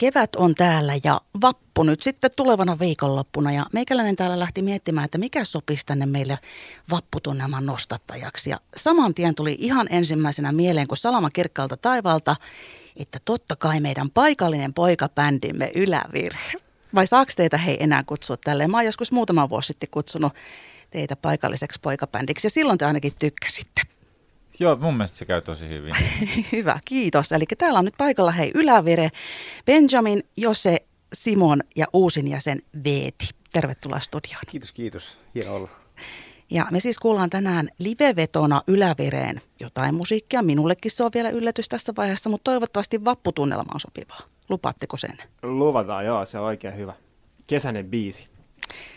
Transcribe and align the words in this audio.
Kevät 0.00 0.36
on 0.36 0.54
täällä 0.54 0.92
ja 1.04 1.20
vappu 1.40 1.82
nyt 1.82 2.02
sitten 2.02 2.30
tulevana 2.36 2.78
viikonloppuna 2.78 3.52
ja 3.52 3.66
meikäläinen 3.72 4.16
täällä 4.16 4.38
lähti 4.38 4.62
miettimään, 4.62 5.04
että 5.04 5.18
mikä 5.18 5.44
sopisi 5.44 5.86
tänne 5.86 6.06
meille 6.06 6.38
vapputunnelman 6.90 7.66
nostattajaksi. 7.66 8.50
Ja 8.50 8.60
saman 8.76 9.14
tien 9.14 9.34
tuli 9.34 9.56
ihan 9.58 9.86
ensimmäisenä 9.90 10.52
mieleen, 10.52 10.88
kun 10.88 10.96
salama 10.96 11.30
kirkkaalta 11.30 11.76
taivaalta, 11.76 12.36
että 12.96 13.18
totta 13.24 13.56
kai 13.56 13.80
meidän 13.80 14.10
paikallinen 14.10 14.74
poikabändimme 14.74 15.70
Ylävirhe. 15.74 16.52
Vai 16.94 17.06
saako 17.06 17.32
teitä 17.36 17.58
hei 17.58 17.76
enää 17.82 18.04
kutsua 18.06 18.36
tälleen? 18.36 18.70
Mä 18.70 18.76
oon 18.76 18.86
joskus 18.86 19.12
muutama 19.12 19.48
vuosi 19.48 19.66
sitten 19.66 19.90
kutsunut 19.90 20.32
teitä 20.90 21.16
paikalliseksi 21.16 21.80
poikabändiksi 21.82 22.46
ja 22.46 22.50
silloin 22.50 22.78
te 22.78 22.84
ainakin 22.84 23.14
tykkäsitte. 23.18 23.99
Joo, 24.60 24.76
mun 24.76 24.94
mielestä 24.94 25.16
se 25.16 25.24
käy 25.24 25.40
tosi 25.40 25.68
hyvin. 25.68 25.92
Hyvä, 26.52 26.80
kiitos. 26.84 27.32
Eli 27.32 27.44
täällä 27.58 27.78
on 27.78 27.84
nyt 27.84 27.94
paikalla 27.98 28.30
hei 28.30 28.50
Ylävire, 28.54 29.10
Benjamin, 29.66 30.22
Jose, 30.36 30.76
Simon 31.12 31.60
ja 31.76 31.86
uusin 31.92 32.28
jäsen 32.28 32.62
Veeti. 32.84 33.28
Tervetuloa 33.52 34.00
studioon. 34.00 34.42
Kiitos, 34.48 34.72
kiitos. 34.72 35.18
Hieno 35.34 35.54
olla. 35.54 35.68
Ja 36.50 36.66
me 36.70 36.80
siis 36.80 36.98
kuullaan 36.98 37.30
tänään 37.30 37.68
live-vetona 37.78 38.62
Ylävireen 38.66 39.40
jotain 39.60 39.94
musiikkia. 39.94 40.42
Minullekin 40.42 40.90
se 40.90 41.04
on 41.04 41.10
vielä 41.14 41.30
yllätys 41.30 41.68
tässä 41.68 41.92
vaiheessa, 41.96 42.30
mutta 42.30 42.50
toivottavasti 42.50 43.04
vapputunnelma 43.04 43.72
on 43.74 43.80
sopivaa. 43.80 44.20
Lupaatteko 44.48 44.96
sen? 44.96 45.18
Luvataan, 45.42 46.06
joo, 46.06 46.26
se 46.26 46.38
on 46.38 46.44
oikein 46.44 46.76
hyvä. 46.76 46.92
Kesäinen 47.46 47.86
biisi. 47.86 48.26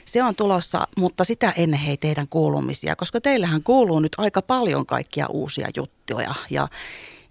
Se 0.06 0.24
on 0.24 0.36
tulossa, 0.36 0.88
mutta 0.98 1.24
sitä 1.24 1.54
ennen 1.58 1.80
hei 1.80 1.98
teidän 1.98 2.28
kuulumisia, 2.28 2.96
koska 2.96 3.22
teillähän 3.22 3.64
kuuluu 3.64 4.00
nyt 4.00 4.12
aika 4.18 4.42
paljon 4.42 4.86
kaikkia 4.86 5.28
uusia 5.28 5.68
juttuja. 5.76 6.36
Ja 6.50 6.68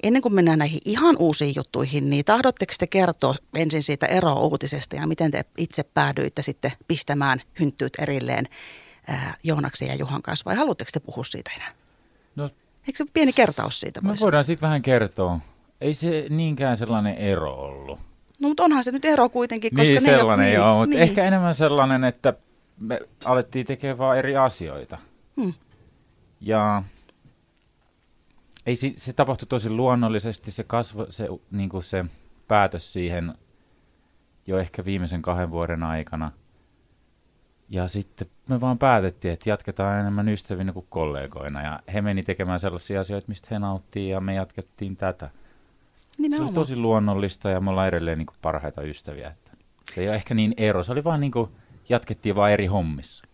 ennen 0.02 0.22
kuin 0.22 0.34
mennään 0.34 0.58
näihin 0.58 0.80
ihan 0.84 1.16
uusiin 1.18 1.52
juttuihin, 1.56 2.10
niin 2.10 2.24
tahdotteko 2.24 2.72
te 2.78 2.86
kertoa 2.86 3.34
ensin 3.54 3.82
siitä 3.82 4.06
ero-uutisesta 4.06 4.96
ja 4.96 5.06
miten 5.06 5.30
te 5.30 5.44
itse 5.58 5.82
päädyitte 5.82 6.42
sitten 6.42 6.72
pistämään 6.88 7.42
hynttyyt 7.60 7.92
erilleen 7.98 8.48
ää, 9.06 9.36
Joonaksen 9.42 9.88
ja 9.88 9.94
Juhan 9.94 10.22
kanssa, 10.22 10.44
vai 10.44 10.54
haluatteko 10.54 10.90
te 10.92 11.00
puhua 11.00 11.24
siitä 11.24 11.50
enää? 11.56 11.72
No, 12.36 12.48
Eikö 12.86 12.96
se 12.96 13.04
pieni 13.12 13.32
kertaus 13.32 13.80
siitä 13.80 14.00
me 14.00 14.14
voidaan 14.20 14.44
sitten 14.44 14.66
vähän 14.66 14.82
kertoa. 14.82 15.40
Ei 15.80 15.94
se 15.94 16.26
niinkään 16.30 16.76
sellainen 16.76 17.14
ero 17.14 17.54
ollut. 17.54 18.00
No 18.42 18.48
mutta 18.48 18.62
onhan 18.62 18.84
se 18.84 18.92
nyt 18.92 19.04
ero 19.04 19.28
kuitenkin, 19.28 19.70
koska 19.70 19.82
niin 19.82 20.02
ne 20.02 20.08
ei 20.08 20.14
ole- 20.14 20.18
sellainen 20.20 20.46
niin, 20.46 20.54
joo, 20.54 20.78
mutta 20.78 20.94
niin. 20.94 21.02
ehkä 21.02 21.24
enemmän 21.24 21.54
sellainen, 21.54 22.04
että 22.04 22.34
me 22.80 23.00
alettiin 23.24 23.66
tekemään 23.66 23.98
vaan 23.98 24.18
eri 24.18 24.36
asioita. 24.36 24.98
Hmm. 25.40 25.54
Ja 26.40 26.82
ei, 28.66 28.76
se, 28.76 28.92
se 28.96 29.12
tapahtui 29.12 29.46
tosi 29.46 29.70
luonnollisesti, 29.70 30.50
se 30.50 30.64
kasvo, 30.64 31.06
se, 31.10 31.28
niin 31.50 31.68
kuin 31.68 31.82
se 31.82 32.04
päätös 32.48 32.92
siihen 32.92 33.34
jo 34.46 34.58
ehkä 34.58 34.84
viimeisen 34.84 35.22
kahden 35.22 35.50
vuoden 35.50 35.82
aikana. 35.82 36.32
Ja 37.68 37.88
sitten 37.88 38.28
me 38.48 38.60
vaan 38.60 38.78
päätettiin, 38.78 39.34
että 39.34 39.50
jatketaan 39.50 40.00
enemmän 40.00 40.28
ystävinä 40.28 40.72
kuin 40.72 40.86
kollegoina. 40.88 41.62
Ja 41.62 41.80
he 41.94 42.02
meni 42.02 42.22
tekemään 42.22 42.58
sellaisia 42.58 43.00
asioita, 43.00 43.28
mistä 43.28 43.48
he 43.50 43.58
nauttii 43.58 44.08
ja 44.08 44.20
me 44.20 44.34
jatkettiin 44.34 44.96
tätä. 44.96 45.30
Se 46.12 46.22
oli 46.22 46.28
Nimenomaan. 46.28 46.54
tosi 46.54 46.76
luonnollista 46.76 47.50
ja 47.50 47.60
me 47.60 47.70
ollaan 47.70 47.88
edelleen 47.88 48.18
niin 48.18 48.26
kuin 48.26 48.36
parhaita 48.42 48.82
ystäviä. 48.82 49.28
Että 49.28 49.50
se 49.94 50.00
ei 50.00 50.08
ole 50.08 50.16
ehkä 50.16 50.34
niin 50.34 50.54
ero, 50.56 50.82
se 50.82 50.92
oli 50.92 51.04
vaan 51.04 51.20
niin 51.20 51.32
kuin, 51.32 51.48
jatkettiin 51.88 52.34
vaan 52.34 52.52
eri 52.52 52.66
hommissa. 52.66 53.24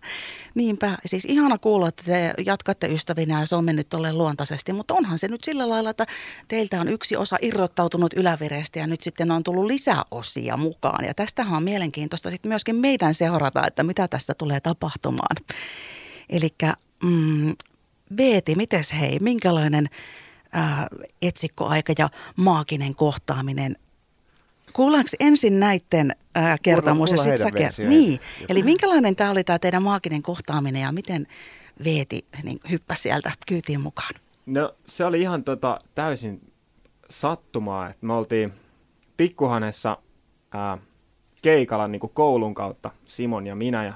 Niinpä, 0.54 0.98
siis 1.06 1.24
ihana 1.24 1.58
kuulla, 1.58 1.88
että 1.88 2.02
te 2.04 2.34
jatkatte 2.46 2.86
ystävinä 2.86 3.40
ja 3.40 3.46
se 3.46 3.56
on 3.56 3.64
mennyt 3.64 3.88
tolleen 3.88 4.18
luontaisesti, 4.18 4.72
mutta 4.72 4.94
onhan 4.94 5.18
se 5.18 5.28
nyt 5.28 5.44
sillä 5.44 5.68
lailla, 5.68 5.90
että 5.90 6.06
teiltä 6.48 6.80
on 6.80 6.88
yksi 6.88 7.16
osa 7.16 7.36
irrottautunut 7.42 8.14
ylävireestä 8.16 8.78
ja 8.78 8.86
nyt 8.86 9.00
sitten 9.00 9.30
on 9.30 9.42
tullut 9.42 9.64
lisäosia 9.64 10.56
mukaan. 10.56 11.04
Ja 11.04 11.14
tästähän 11.14 11.56
on 11.56 11.62
mielenkiintoista 11.62 12.30
sitten 12.30 12.48
myöskin 12.48 12.76
meidän 12.76 13.14
seurata, 13.14 13.66
että 13.66 13.82
mitä 13.82 14.08
tässä 14.08 14.34
tulee 14.34 14.60
tapahtumaan. 14.60 15.36
Eli 16.28 16.48
mm, 17.02 17.56
Veeti, 18.16 18.54
mites 18.54 18.92
hei, 18.92 19.18
minkälainen 19.20 19.88
ää, 20.52 20.86
etsikkoaika 21.22 21.92
ja 21.98 22.08
maaginen 22.36 22.94
kohtaaminen 22.94 23.76
Kuullaanko 24.72 25.10
ensin 25.20 25.60
näiden 25.60 26.16
ää, 26.34 26.56
kertomus 26.62 27.10
ja 27.10 27.16
sitten 27.16 27.38
sä 27.38 27.50
versioita. 27.54 27.94
Niin, 27.94 28.20
eli 28.48 28.62
minkälainen 28.62 29.16
tämä 29.16 29.30
oli 29.30 29.44
tämä 29.44 29.58
teidän 29.58 29.82
maaginen 29.82 30.22
kohtaaminen 30.22 30.82
ja 30.82 30.92
miten 30.92 31.26
Veeti 31.84 32.24
niin 32.42 32.60
hyppäsi 32.70 33.02
sieltä 33.02 33.32
kyytiin 33.46 33.80
mukaan? 33.80 34.14
No 34.46 34.74
se 34.86 35.04
oli 35.04 35.20
ihan 35.20 35.44
tota, 35.44 35.80
täysin 35.94 36.52
sattumaa, 37.10 37.90
että 37.90 38.06
me 38.06 38.12
oltiin 38.12 38.52
Pikkuhanessa 39.16 39.98
ää, 40.52 40.78
keikalla 41.42 41.88
niin 41.88 42.00
kuin 42.00 42.12
koulun 42.14 42.54
kautta, 42.54 42.90
Simon 43.04 43.46
ja 43.46 43.54
minä, 43.54 43.84
ja 43.84 43.94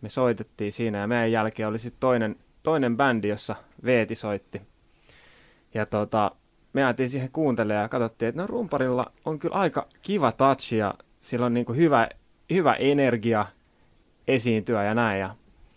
me 0.00 0.08
soitettiin 0.08 0.72
siinä, 0.72 0.98
ja 0.98 1.06
meidän 1.06 1.32
jälkeen 1.32 1.68
oli 1.68 1.78
sitten 1.78 2.00
toinen, 2.00 2.36
toinen 2.62 2.96
bändi, 2.96 3.28
jossa 3.28 3.56
Veeti 3.84 4.14
soitti. 4.14 4.62
Ja 5.76 5.86
tota, 5.86 6.30
me 6.72 6.80
jäätiin 6.80 7.08
siihen 7.08 7.30
kuuntelemaan 7.30 7.82
ja 7.82 7.88
katsottiin, 7.88 8.28
että 8.28 8.40
no 8.40 8.46
rumparilla 8.46 9.12
on 9.24 9.38
kyllä 9.38 9.54
aika 9.56 9.88
kiva 10.02 10.32
touch, 10.32 10.72
ja 10.74 10.94
sillä 11.20 11.46
on 11.46 11.54
niin 11.54 11.66
kuin 11.66 11.78
hyvä, 11.78 12.08
hyvä 12.50 12.74
energia 12.74 13.46
esiintyä 14.28 14.84
ja 14.84 14.94
näin, 14.94 15.20
ja 15.20 15.34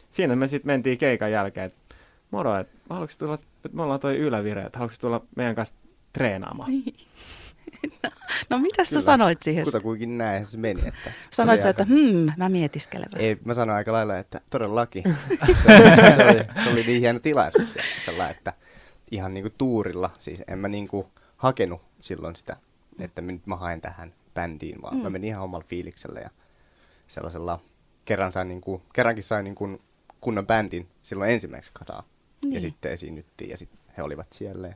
siinä 0.09 0.35
me 0.35 0.47
sitten 0.47 0.67
mentiin 0.67 0.97
keikan 0.97 1.31
jälkeen, 1.31 1.65
että 1.65 1.95
moro, 2.31 2.57
että 2.57 2.77
haluatko 2.89 3.15
tulla, 3.19 3.33
että 3.33 3.69
me 3.71 3.81
ollaan 3.81 3.99
toi 3.99 4.17
ylävire, 4.17 4.61
että 4.61 4.79
haluatko 4.79 4.97
tulla 5.01 5.21
meidän 5.35 5.55
kanssa 5.55 5.75
treenaamaan? 6.13 6.71
No 8.49 8.59
mitä 8.59 8.83
sä 8.83 9.01
sanoit 9.01 9.43
siihen? 9.43 9.63
Kutakuinkin 9.63 10.17
näin 10.17 10.45
se 10.45 10.57
meni. 10.57 10.81
Että 10.87 11.11
Sanoit 11.31 11.61
sä, 11.61 11.69
että 11.69 11.83
aika- 11.83 11.93
hmm, 11.93 12.31
mä 12.37 12.49
mietiskelen 12.49 13.07
vähän. 13.11 13.25
Ei, 13.25 13.37
mä 13.45 13.53
sanoin 13.53 13.77
aika 13.77 13.93
lailla, 13.93 14.17
että 14.17 14.41
todellakin. 14.49 15.03
se, 15.65 15.75
oli, 15.75 15.95
se, 15.95 16.25
oli, 16.25 16.63
se 16.63 16.69
oli 16.71 16.83
niin 16.83 16.99
hieno 16.99 17.19
tilaisuus. 17.19 17.69
Sellainen, 18.05 18.37
että 18.37 18.53
ihan 19.11 19.33
niinku 19.33 19.49
tuurilla, 19.57 20.09
siis 20.19 20.39
en 20.47 20.59
mä 20.59 20.67
niinku 20.67 21.07
hakenut 21.37 21.81
silloin 21.99 22.35
sitä, 22.35 22.57
että 22.99 23.21
nyt 23.21 23.47
mä 23.47 23.55
haen 23.55 23.81
tähän 23.81 24.13
bändiin, 24.33 24.81
vaan 24.81 24.95
Mm. 24.97 25.03
mä 25.03 25.09
menin 25.09 25.27
ihan 25.27 25.43
omalla 25.43 25.65
fiiliksellä 25.69 26.19
ja 26.19 26.29
sellaisella, 27.07 27.59
kerran 28.05 28.31
sain 28.31 28.47
niinku, 28.47 28.81
kerrankin 28.93 29.23
sain 29.23 29.43
niinku 29.43 29.81
kunnon 30.21 30.47
bändin 30.47 30.87
silloin 31.03 31.31
ensimmäiseksi 31.31 31.71
kadaa. 31.73 32.03
Niin. 32.45 32.53
Ja 32.53 32.61
sitten 32.61 32.91
esiinnyttiin 32.91 33.49
ja 33.49 33.57
sitten 33.57 33.79
he 33.97 34.03
olivat 34.03 34.27
siellä. 34.33 34.67
Ja 34.67 34.73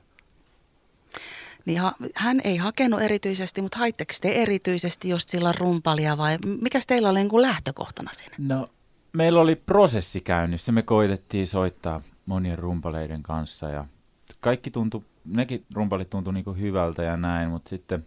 Niin 1.66 1.80
ha, 1.80 1.94
hän 2.16 2.42
ei 2.44 2.58
hakenut 2.58 3.02
erityisesti, 3.02 3.62
mutta 3.62 3.78
haitteko 3.78 4.14
te 4.22 4.30
erityisesti 4.30 5.10
just 5.10 5.30
sillä 5.30 5.52
rumpalia 5.52 6.18
vai 6.18 6.38
mikä 6.62 6.80
teillä 6.88 7.10
oli 7.10 7.20
niin 7.20 7.30
kuin 7.30 7.42
lähtökohtana 7.42 8.14
siinä? 8.14 8.36
No, 8.38 8.68
meillä 9.14 9.42
oli 9.42 9.56
prosessi 9.56 10.22
käynnissä. 10.22 10.72
Me 10.72 10.82
koitettiin 10.82 11.48
soittaa 11.48 12.02
monien 12.26 12.60
rumpaleiden 12.60 13.24
kanssa 13.24 13.70
ja 13.70 13.86
kaikki 14.44 14.72
tuntui, 14.72 15.02
nekin 15.26 15.66
rumpalit 15.76 16.10
tuntui 16.10 16.34
niinku 16.34 16.54
hyvältä 16.54 17.04
ja 17.04 17.18
näin, 17.18 17.50
mutta 17.50 17.70
sitten 17.70 18.06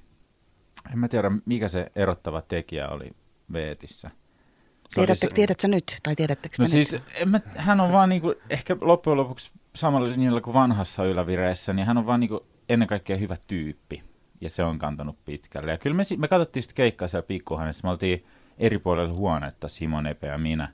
en 0.92 0.98
mä 0.98 1.08
tiedä, 1.08 1.30
mikä 1.46 1.68
se 1.68 1.92
erottava 1.94 2.42
tekijä 2.42 2.88
oli 2.88 3.10
Veetissä. 3.52 4.08
Se 4.08 5.00
oli 5.00 5.06
Tiedätte, 5.06 5.26
se- 5.28 5.34
tiedätkö 5.34 5.62
sä 5.62 5.68
nyt 5.68 5.84
tai 6.02 6.14
tiedättekö 6.16 6.56
te 6.56 6.62
No 6.62 6.64
nyt? 6.64 6.72
siis 6.88 7.02
en 7.14 7.28
mä, 7.28 7.40
hän 7.56 7.80
on 7.80 7.92
vaan 7.92 8.08
niinku, 8.08 8.34
ehkä 8.50 8.76
loppujen 8.80 9.16
lopuksi 9.16 9.52
samalla 9.74 10.08
linjalla 10.08 10.40
kuin 10.40 10.54
vanhassa 10.54 11.04
ylävireessä, 11.04 11.72
niin 11.72 11.86
hän 11.86 11.98
on 11.98 12.06
vaan 12.06 12.20
niinku 12.20 12.46
ennen 12.68 12.88
kaikkea 12.88 13.16
hyvä 13.16 13.36
tyyppi. 13.46 14.02
Ja 14.40 14.50
se 14.50 14.64
on 14.64 14.78
kantanut 14.78 15.18
pitkälle. 15.24 15.70
Ja 15.70 15.78
kyllä 15.78 15.96
me, 15.96 16.02
me 16.16 16.28
katsottiin 16.28 16.62
sitä 16.62 16.74
keikkaa 16.74 17.08
siellä 17.08 17.26
pikkuhanessa. 17.26 17.86
Me 17.86 17.90
oltiin 17.90 18.26
eri 18.58 18.78
puolella 18.78 19.14
huonetta, 19.14 19.68
Simon, 19.68 20.06
Epe 20.06 20.26
ja 20.26 20.38
minä. 20.38 20.72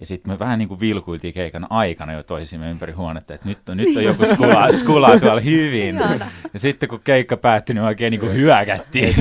Ja 0.00 0.06
sitten 0.06 0.32
me 0.32 0.38
vähän 0.38 0.58
niin 0.58 0.68
kuin 0.68 0.80
vilkuiltiin 0.80 1.34
keikan 1.34 1.66
aikana 1.70 2.12
jo 2.12 2.22
toisimme 2.22 2.70
ympäri 2.70 2.92
huonetta, 2.92 3.34
että 3.34 3.48
nyt 3.48 3.68
on, 3.68 3.76
nyt 3.76 3.96
on 3.96 4.04
joku 4.04 4.24
skula, 4.34 4.72
skulaa 4.72 5.20
tuolla 5.20 5.40
hyvin. 5.40 5.94
Ihana. 5.94 6.26
Ja 6.52 6.58
sitten 6.58 6.88
kun 6.88 7.00
keikka 7.04 7.36
päättyi, 7.36 7.74
niin 7.74 7.82
oikein 7.84 8.10
niin 8.10 8.20
kuin 8.20 8.32
hyökättiin. 8.34 9.14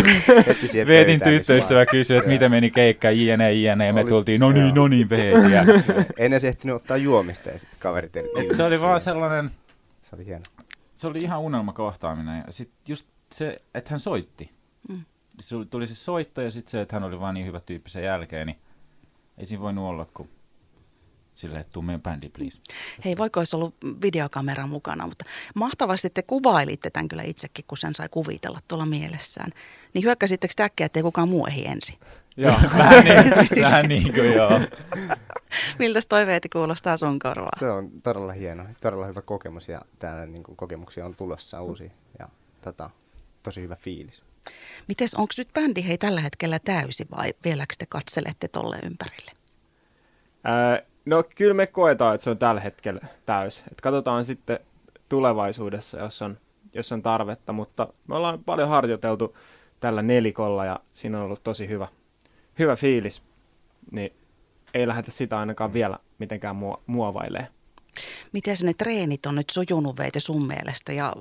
Veetin 0.87 1.19
tyttöystävä 1.21 1.85
kysyi, 1.85 2.17
että 2.17 2.29
miten 2.29 2.51
meni 2.51 2.71
keikka, 2.71 3.11
jne, 3.11 3.53
jne. 3.53 3.87
Ja 3.87 3.93
me 3.93 4.01
Oli- 4.01 4.09
tultiin, 4.09 4.41
no 4.41 4.51
niin, 4.51 4.75
no 4.75 4.87
niin, 4.87 5.09
Veeti. 5.09 5.51
Ja 5.51 5.61
En 6.17 6.33
edes 6.33 6.43
ehtinyt 6.45 6.75
ottaa 6.75 6.97
juomista 6.97 7.49
ja 7.49 7.59
sitten 7.59 7.79
kaverit 7.79 8.15
eri 8.15 8.29
Et 8.37 8.55
se 8.57 8.63
oli 8.63 8.81
vaan 8.81 9.01
sellainen, 9.01 9.51
Se 10.01 10.15
oli 10.15 10.25
hieno. 10.25 10.43
se 10.95 11.07
oli 11.07 11.17
ihan 11.23 11.39
unelmakohtaaminen. 11.39 12.43
Ja 12.47 12.53
sitten 12.53 12.77
just 12.87 13.07
se, 13.33 13.61
että 13.73 13.89
hän 13.91 13.99
soitti. 13.99 14.51
Mm. 14.89 15.01
Se 15.41 15.55
tuli 15.69 15.87
se 15.87 15.95
soitto 15.95 16.41
ja 16.41 16.51
sitten 16.51 16.71
se, 16.71 16.81
että 16.81 16.95
hän 16.95 17.03
oli 17.03 17.19
vaan 17.19 17.33
niin 17.33 17.45
hyvä 17.45 17.59
tyyppi 17.59 17.89
sen 17.89 18.03
jälkeen, 18.03 18.47
niin 18.47 18.57
ei 19.37 19.45
siinä 19.45 19.61
voinut 19.61 19.85
olla 19.85 20.05
kuin 20.13 20.29
silleen, 21.39 21.61
että 21.61 21.73
tuu 21.73 21.81
meidän 21.81 22.01
bändi, 22.01 22.29
please. 22.29 22.59
Hei, 23.05 23.17
voiko 23.17 23.39
olisi 23.39 23.55
ollut 23.55 23.75
videokamera 24.01 24.67
mukana, 24.67 25.07
mutta 25.07 25.25
mahtavasti 25.55 26.09
te 26.09 26.21
kuvailitte 26.21 26.89
tämän 26.89 27.07
kyllä 27.07 27.23
itsekin, 27.23 27.65
kun 27.67 27.77
sen 27.77 27.95
sai 27.95 28.09
kuvitella 28.09 28.59
tuolla 28.67 28.85
mielessään. 28.85 29.51
Niin 29.93 30.03
hyökkäsittekö 30.03 30.53
te 30.57 30.63
äkkiä, 30.63 30.85
ettei 30.85 31.03
kukaan 31.03 31.29
muu 31.29 31.45
ehdi 31.47 31.65
ensin? 31.65 31.95
Joo, 32.37 32.55
vähän 32.77 33.03
niin, 33.03 33.47
Siis- 33.47 33.61
vähän 33.65 33.85
niin 33.85 34.13
kuin 34.13 34.33
joo. 34.33 34.59
Miltä 35.79 35.99
toi 36.09 36.25
Veeti 36.25 36.49
kuulostaa 36.49 36.97
sun 36.97 37.19
korvaa? 37.19 37.51
Se 37.59 37.69
on 37.69 37.89
todella 38.03 38.33
hieno, 38.33 38.65
todella 38.81 39.05
hyvä 39.05 39.21
kokemus 39.21 39.67
ja 39.67 39.81
täällä 39.99 40.25
niin 40.25 40.43
kuin, 40.43 40.55
kokemuksia 40.55 41.05
on 41.05 41.15
tulossa 41.15 41.61
uusia 41.61 41.91
ja 42.19 42.29
tota, 42.61 42.89
tosi 43.43 43.61
hyvä 43.61 43.75
fiilis. 43.75 44.23
Mites, 44.87 45.15
onko 45.15 45.33
nyt 45.37 45.53
bändi 45.53 45.87
hei 45.87 45.97
tällä 45.97 46.21
hetkellä 46.21 46.59
täysi 46.59 47.05
vai 47.11 47.33
vieläkö 47.43 47.73
te 47.77 47.85
katselette 47.85 48.47
tolle 48.47 48.79
ympärille? 48.83 49.31
Ää, 50.43 50.81
no 51.05 51.23
kyllä 51.35 51.53
me 51.53 51.67
koetaan, 51.67 52.15
että 52.15 52.23
se 52.23 52.29
on 52.29 52.37
tällä 52.37 52.61
hetkellä 52.61 53.01
täys. 53.25 53.63
Et 53.71 53.81
katsotaan 53.81 54.25
sitten 54.25 54.59
tulevaisuudessa, 55.09 55.99
jos 55.99 56.21
on, 56.21 56.37
jos 56.73 56.91
on 56.91 57.01
tarvetta, 57.01 57.53
mutta 57.53 57.93
me 58.07 58.15
ollaan 58.15 58.43
paljon 58.43 58.69
harjoiteltu 58.69 59.37
tällä 59.79 60.01
nelikolla 60.01 60.65
ja 60.65 60.79
siinä 60.91 61.17
on 61.17 61.23
ollut 61.23 61.43
tosi 61.43 61.67
hyvä, 61.67 61.87
hyvä 62.59 62.75
fiilis. 62.75 63.23
Niin 63.91 64.13
ei 64.73 64.87
lähdetä 64.87 65.11
sitä 65.11 65.39
ainakaan 65.39 65.73
vielä 65.73 65.99
mitenkään 66.19 66.55
muo- 66.55 66.81
muovailee. 66.87 67.47
Miten 68.31 68.55
ne 68.63 68.73
treenit 68.73 69.25
on 69.25 69.35
nyt 69.35 69.49
sujunut 69.49 69.97
veite 69.97 70.19
sun 70.19 70.47
mielestä 70.47 70.93
ja 70.93 71.13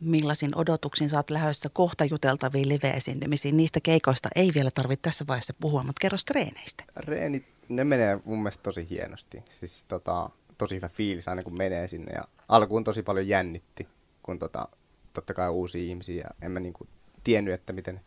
millaisin 0.00 0.50
odotuksin 0.54 1.08
saat 1.08 1.30
lähdössä 1.30 1.68
kohta 1.72 2.04
juteltaviin 2.04 2.68
live-esiintymisiin? 2.68 3.56
Niistä 3.56 3.80
keikoista 3.82 4.28
ei 4.34 4.50
vielä 4.54 4.70
tarvitse 4.74 5.02
tässä 5.02 5.24
vaiheessa 5.28 5.54
puhua, 5.60 5.82
mutta 5.82 6.00
kerro 6.00 6.18
treeneistä. 6.26 6.84
Reenit, 6.96 7.46
ne 7.68 7.84
menee 7.84 8.18
mun 8.24 8.38
mielestä 8.38 8.62
tosi 8.62 8.86
hienosti. 8.90 9.42
Siis 9.50 9.86
tota, 9.86 10.30
tosi 10.58 10.74
hyvä 10.76 10.88
fiilis 10.88 11.28
aina 11.28 11.42
kun 11.42 11.56
menee 11.56 11.88
sinne. 11.88 12.12
Ja 12.12 12.24
alkuun 12.48 12.84
tosi 12.84 13.02
paljon 13.02 13.28
jännitti, 13.28 13.88
kun 14.22 14.38
tota, 14.38 14.68
totta 15.12 15.34
kai 15.34 15.48
uusia 15.48 15.82
ihmisiä. 15.82 16.24
Ja 16.24 16.30
en 16.46 16.50
mä 16.50 16.60
niinku 16.60 16.86
tiennyt, 17.24 17.54
että 17.54 17.72
miten, 17.72 18.00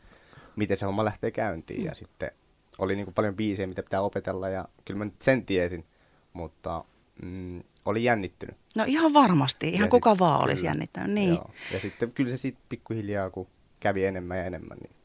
miten 0.56 0.78
se 0.78 0.86
homma 0.86 1.06
lähtee 1.06 1.32
käyntiin. 1.32 1.80
Mm. 1.80 1.86
Ja 1.86 1.96
sitten 1.96 2.32
oli 2.80 2.96
niinku 2.96 3.12
paljon 3.12 3.36
biisejä, 3.36 3.68
mitä 3.68 3.84
pitää 3.84 4.02
opetella. 4.02 4.50
Ja 4.50 4.66
kyllä 4.86 4.98
mä 4.98 5.06
nyt 5.06 5.22
sen 5.22 5.46
tiesin, 5.46 5.86
mutta 6.34 6.84
mm, 7.22 7.64
oli 7.86 8.04
jännittynyt. 8.04 8.58
No 8.76 8.84
ihan 8.88 9.14
varmasti, 9.14 9.70
ihan 9.70 9.86
Ja 9.86 9.90
kuka 9.90 10.12
sit- 10.12 10.20
vaan 10.20 10.44
olisi 10.44 10.56
kyllä. 10.62 10.70
jännittänyt. 10.70 11.12
Niin. 11.12 11.30
Joo. 11.36 11.50
Ja 11.74 11.80
sitten 11.80 12.12
kyllä 12.12 12.30
se 12.30 12.38
sitten 12.38 12.66
pikkuhiljaa, 12.70 13.30
kun 13.30 13.48
kävi 13.80 14.06
enemmän 14.06 14.38
ja 14.38 14.46
enemmän, 14.46 14.78
niin 14.78 14.96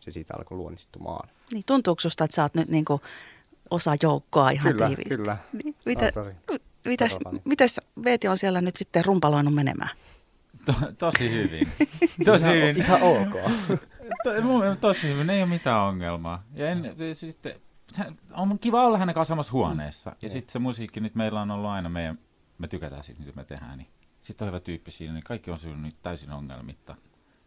se 0.00 0.10
siitä 0.10 0.34
alkoi 0.36 0.58
luonnistumaan. 0.58 1.28
niin 1.52 1.62
tuntuuko 1.66 2.00
susta, 2.00 2.24
että 2.24 2.34
sä 2.34 2.42
oot 2.42 2.54
nyt 2.54 2.68
niinku 2.68 3.00
osa 3.72 3.92
joukkoa 4.02 4.50
ihan 4.50 4.72
Kyllä, 4.72 4.86
tiiviisti? 4.86 5.16
kyllä. 5.16 5.36
Niin, 5.52 5.76
mitä, 5.86 6.12
mitäs, 6.84 7.18
mitäs 7.44 7.80
Veeti 8.04 8.28
on 8.28 8.38
siellä 8.38 8.60
nyt 8.60 8.76
sitten 8.76 9.04
rumpaloinut 9.04 9.54
menemään? 9.54 9.90
To, 10.66 10.74
tosi 10.98 11.30
hyvin. 11.30 11.68
Tosi 12.24 12.44
ihan, 12.44 12.56
hyvin. 12.56 12.76
Ihan 12.76 13.02
ok. 13.02 13.34
To, 14.24 14.30
mun- 14.42 14.76
tosi 14.80 15.08
hyvin, 15.08 15.30
ei 15.30 15.42
ole 15.42 15.48
mitään 15.48 15.80
ongelmaa. 15.80 16.44
Ja 16.54 16.68
en, 16.68 16.94
sitten, 17.12 17.54
on 18.32 18.58
kiva 18.58 18.86
olla 18.86 18.98
hänen 18.98 19.14
kanssa 19.14 19.32
samassa 19.32 19.52
huoneessa. 19.52 20.16
Ja 20.22 20.28
sitten 20.28 20.52
se 20.52 20.58
musiikki 20.58 21.00
nyt 21.00 21.14
meillä 21.14 21.40
on 21.40 21.50
ollut 21.50 21.70
aina, 21.70 21.88
meidän, 21.88 22.18
me 22.58 22.68
tykätään 22.68 23.04
siitä, 23.04 23.20
mitä 23.20 23.32
me 23.36 23.44
tehdään. 23.44 23.78
Niin 23.78 23.88
sitten 24.20 24.46
on 24.46 24.52
hyvä 24.52 24.60
tyyppi 24.60 24.90
siinä, 24.90 25.12
niin 25.14 25.24
kaikki 25.24 25.50
on 25.50 25.58
sujunut 25.58 25.82
nyt 25.82 25.96
täysin 26.02 26.30
ongelmitta. 26.30 26.96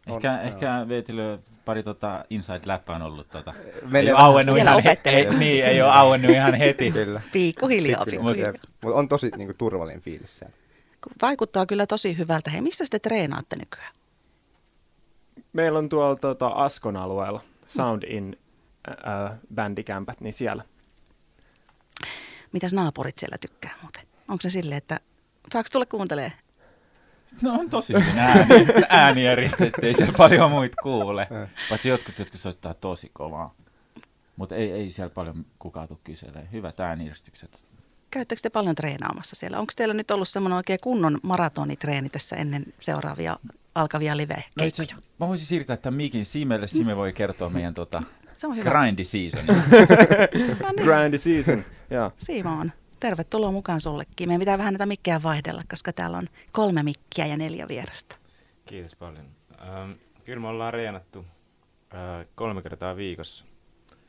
Ehkä, 0.06 0.32
On, 0.32 0.40
ehkä 0.40 0.86
Veetilö 0.88 1.38
pari 1.64 1.82
tota 1.82 2.24
inside-läppää 2.30 2.96
on 2.96 3.02
ollut 3.02 3.28
tota. 3.28 3.54
Menee 3.82 4.02
ei 4.02 4.12
ole 4.12 4.20
auennut 4.20 4.58
ihan, 4.58 4.82
he, 4.82 5.00
ei, 5.04 5.34
niin, 5.34 5.64
ei 5.64 5.82
ole 5.82 5.90
auennut 5.90 6.30
ihan 6.30 6.54
heti. 6.54 6.90
Kyllä. 6.90 7.20
Pikkuhiljaa, 7.32 8.04
Pikkuhiljaa. 8.04 8.52
pikkuhiljaa. 8.52 8.76
Mutta 8.82 8.98
on 8.98 9.08
tosi 9.08 9.30
niinku, 9.36 9.54
turvallinen 9.58 10.02
fiilis 10.02 10.38
siellä. 10.38 10.56
Vaikuttaa 11.22 11.66
kyllä 11.66 11.86
tosi 11.86 12.18
hyvältä. 12.18 12.50
Hei, 12.50 12.60
missä 12.60 12.84
te 12.90 12.98
treenaatte 12.98 13.56
nykyään? 13.56 13.92
Meillä 15.52 15.78
on 15.78 15.88
tuolla 15.88 16.16
tota, 16.16 16.46
Askon 16.48 16.96
alueella 16.96 17.40
Sound 17.68 18.02
in 18.02 18.38
äh, 18.88 19.38
bändikämpät, 19.54 20.20
niin 20.20 20.32
siellä. 20.32 20.62
Mitäs 22.52 22.72
naapurit 22.74 23.18
siellä 23.18 23.36
tykkää 23.40 23.74
muuten? 23.82 24.02
Onko 24.28 24.42
se 24.42 24.50
silleen, 24.50 24.78
että 24.78 25.00
saako 25.52 25.68
tulla 25.72 25.86
kuuntelee? 25.86 26.32
No 27.42 27.52
on 27.52 27.70
tosi 27.70 27.92
hyvin 27.92 28.18
ääni, 28.18 28.66
äänieristetty, 28.88 29.86
ei 29.86 29.94
siellä 29.94 30.14
paljon 30.16 30.50
muita 30.50 30.76
kuule. 30.82 31.28
Paitsi 31.68 31.88
jotkut, 31.88 32.18
jotka 32.18 32.38
soittaa 32.38 32.74
tosi 32.74 33.10
kovaa. 33.12 33.54
Mutta 34.36 34.54
ei, 34.54 34.72
ei 34.72 34.90
siellä 34.90 35.10
paljon 35.10 35.46
kukaan 35.58 35.88
tule 35.88 35.98
kyselee. 36.04 36.48
Hyvät 36.52 36.80
äänieristykset. 36.80 37.64
Käyttekö 38.10 38.40
te 38.42 38.50
paljon 38.50 38.74
treenaamassa 38.74 39.36
siellä? 39.36 39.58
Onko 39.58 39.72
teillä 39.76 39.94
nyt 39.94 40.10
ollut 40.10 40.28
semmoinen 40.28 40.56
oikein 40.56 40.78
kunnon 40.82 41.18
maratonitreeni 41.22 42.08
tässä 42.08 42.36
ennen 42.36 42.64
seuraavia 42.80 43.36
alkavia 43.74 44.12
No 44.14 44.14
itse 44.14 44.22
live-keikkoja? 44.22 44.84
asiassa 44.84 45.10
mä 45.20 45.28
voisin 45.28 45.46
siirtää 45.46 45.76
tämän 45.76 45.96
mikin 45.96 46.26
Simelle. 46.26 46.66
Sime 46.68 46.96
voi 46.96 47.12
kertoa 47.12 47.48
meidän 47.48 47.74
tota, 47.74 48.02
Se 48.32 48.46
on 48.46 48.56
hyvä. 48.56 48.70
grindy 48.70 49.04
seasonista. 49.04 49.70
No 50.62 50.68
niin, 50.76 50.86
Grindy 50.88 51.18
season, 51.18 51.64
joo. 51.90 52.12
Simon, 52.18 52.72
tervetuloa 53.06 53.52
mukaan 53.52 53.80
sullekin. 53.80 54.28
Meidän 54.28 54.40
pitää 54.40 54.58
vähän 54.58 54.72
näitä 54.72 54.86
mikkejä 54.86 55.22
vaihdella, 55.22 55.62
koska 55.70 55.92
täällä 55.92 56.18
on 56.18 56.26
kolme 56.52 56.82
mikkiä 56.82 57.26
ja 57.26 57.36
neljä 57.36 57.68
vierestä. 57.68 58.14
Kiitos 58.64 58.96
paljon. 58.96 59.26
Ähm, 59.60 59.92
kyllä 60.24 60.40
me 60.40 60.48
ollaan 60.48 60.72
reenattu 60.74 61.24
äh, 61.94 62.26
kolme 62.34 62.62
kertaa 62.62 62.96
viikossa. 62.96 63.44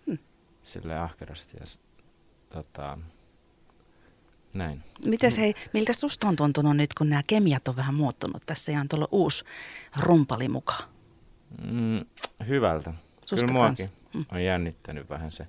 Hmm. 0.07 0.17
Sille 0.63 0.99
ahkerasti. 0.99 1.57
Ja, 1.59 1.65
tota, 2.49 2.97
näin. 4.55 4.83
Mites 5.05 5.37
hei, 5.37 5.53
miltä 5.73 5.93
susta 5.93 6.27
on 6.27 6.35
tuntunut 6.35 6.77
nyt, 6.77 6.93
kun 6.93 7.09
nämä 7.09 7.21
kemiat 7.27 7.67
on 7.67 7.75
vähän 7.75 7.95
muuttunut 7.95 8.43
tässä 8.45 8.71
ja 8.71 8.79
on 8.81 8.87
tullut 8.87 9.09
uusi 9.11 9.43
rumpali 9.99 10.49
mukaan? 10.49 10.89
Mm, 11.71 12.05
hyvältä. 12.47 12.93
Susta 13.25 13.45
kyllä 13.45 13.59
muakin 13.59 13.87
Mm. 14.13 14.25
on 14.31 14.43
jännittänyt 14.43 15.09
vähän 15.09 15.31
se. 15.31 15.47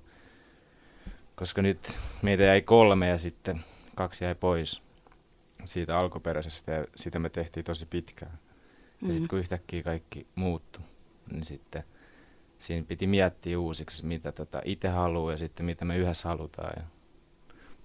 Koska 1.39 1.61
nyt 1.61 1.97
meitä 2.21 2.43
jäi 2.43 2.61
kolme 2.61 3.07
ja 3.07 3.17
sitten 3.17 3.63
kaksi 3.95 4.23
jäi 4.25 4.35
pois 4.35 4.81
siitä 5.65 5.97
alkuperäisestä 5.97 6.71
ja 6.71 6.85
sitä 6.95 7.19
me 7.19 7.29
tehtiin 7.29 7.63
tosi 7.63 7.85
pitkään. 7.85 8.31
Ja 8.31 9.07
Mm. 9.07 9.11
sitten 9.11 9.27
kun 9.27 9.39
yhtäkkiä 9.39 9.83
kaikki 9.83 10.27
muuttui, 10.35 10.83
niin 11.31 11.43
sitten 11.43 11.83
siinä 12.59 12.85
piti 12.87 13.07
miettiä 13.07 13.59
uusiksi, 13.59 14.05
mitä 14.05 14.31
tota 14.31 14.61
itse 14.65 14.87
haluaa 14.87 15.31
ja 15.31 15.37
sitten 15.37 15.65
mitä 15.65 15.85
me 15.85 15.97
yhdessä 15.97 16.29
halutaan. 16.29 16.73
Ja... 16.75 16.83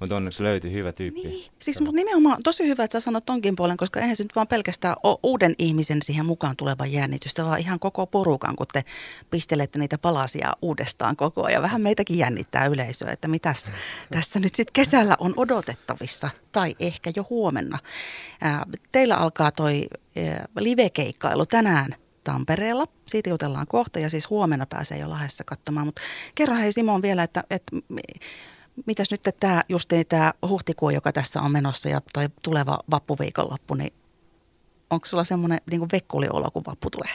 Mutta 0.01 0.17
onneksi 0.17 0.43
löytyi 0.43 0.73
hyvä 0.73 0.93
tyyppi. 0.93 1.23
Niin, 1.23 1.51
siis 1.59 1.81
mutta 1.81 1.97
nimenomaan 1.97 2.43
tosi 2.45 2.67
hyvä, 2.67 2.85
että 2.85 3.01
sä 3.01 3.05
sanot 3.05 3.27
tonkin 3.27 3.57
puolen, 3.57 3.77
koska 3.77 4.01
eihän 4.01 4.17
se 4.17 4.23
nyt 4.23 4.37
vaan 4.37 4.49
pelkästään 4.49 4.97
ole 5.03 5.19
uuden 5.23 5.55
ihmisen 5.59 6.03
siihen 6.03 6.27
mukaan 6.27 6.57
tulevan 6.57 6.93
jännitystä, 6.93 7.45
vaan 7.45 7.61
ihan 7.61 7.81
koko 7.81 8.07
porukan, 8.07 8.57
kun 8.57 8.67
te 8.73 8.85
pistelette 9.31 9.79
niitä 9.79 9.99
palasia 9.99 10.53
uudestaan 10.63 11.17
koko 11.17 11.45
ajan. 11.45 11.63
Vähän 11.63 11.81
meitäkin 11.81 12.19
jännittää 12.19 12.67
yleisöä, 12.67 13.13
että 13.13 13.29
mitäs 13.29 13.73
tässä 14.13 14.41
nyt 14.41 14.55
sitten 14.55 14.73
kesällä 14.73 15.17
on 15.19 15.35
odotettavissa, 15.37 16.31
tai 16.53 16.77
ehkä 16.81 17.13
jo 17.17 17.27
huomenna. 17.31 17.79
Teillä 18.93 19.17
alkaa 19.17 19.53
toi 19.53 19.87
live-keikkailu 20.59 21.47
tänään 21.47 21.95
Tampereella. 22.25 22.87
Siitä 23.09 23.31
jutellaan 23.31 23.67
kohta 23.67 23.99
ja 23.99 24.11
siis 24.11 24.31
huomenna 24.31 24.67
pääsee 24.67 24.99
jo 24.99 25.11
Lahdessa 25.11 25.45
katsomaan. 25.45 25.87
Mutta 25.87 26.03
kerro 26.35 26.57
hei 26.57 26.73
Simon 26.73 27.03
vielä, 27.03 27.23
että, 27.23 27.45
että 27.51 27.77
mitäs 28.87 29.11
nyt 29.11 29.21
tämä 29.41 29.63
justiin 29.69 30.07
tämä 30.07 30.33
huhtikuu, 30.49 30.91
joka 30.91 31.13
tässä 31.13 31.43
on 31.43 31.53
menossa 31.53 31.89
ja 31.89 32.01
toi 32.13 32.29
tuleva 32.43 32.79
vappuviikonloppu, 32.91 33.75
niin 33.75 33.93
onko 34.91 35.07
sulla 35.07 35.25
semmoinen 35.25 35.61
niin 35.71 35.89
vekkuliolo, 35.93 36.51
kun 36.51 36.63
vappu 36.67 36.91
tulee? 36.91 37.15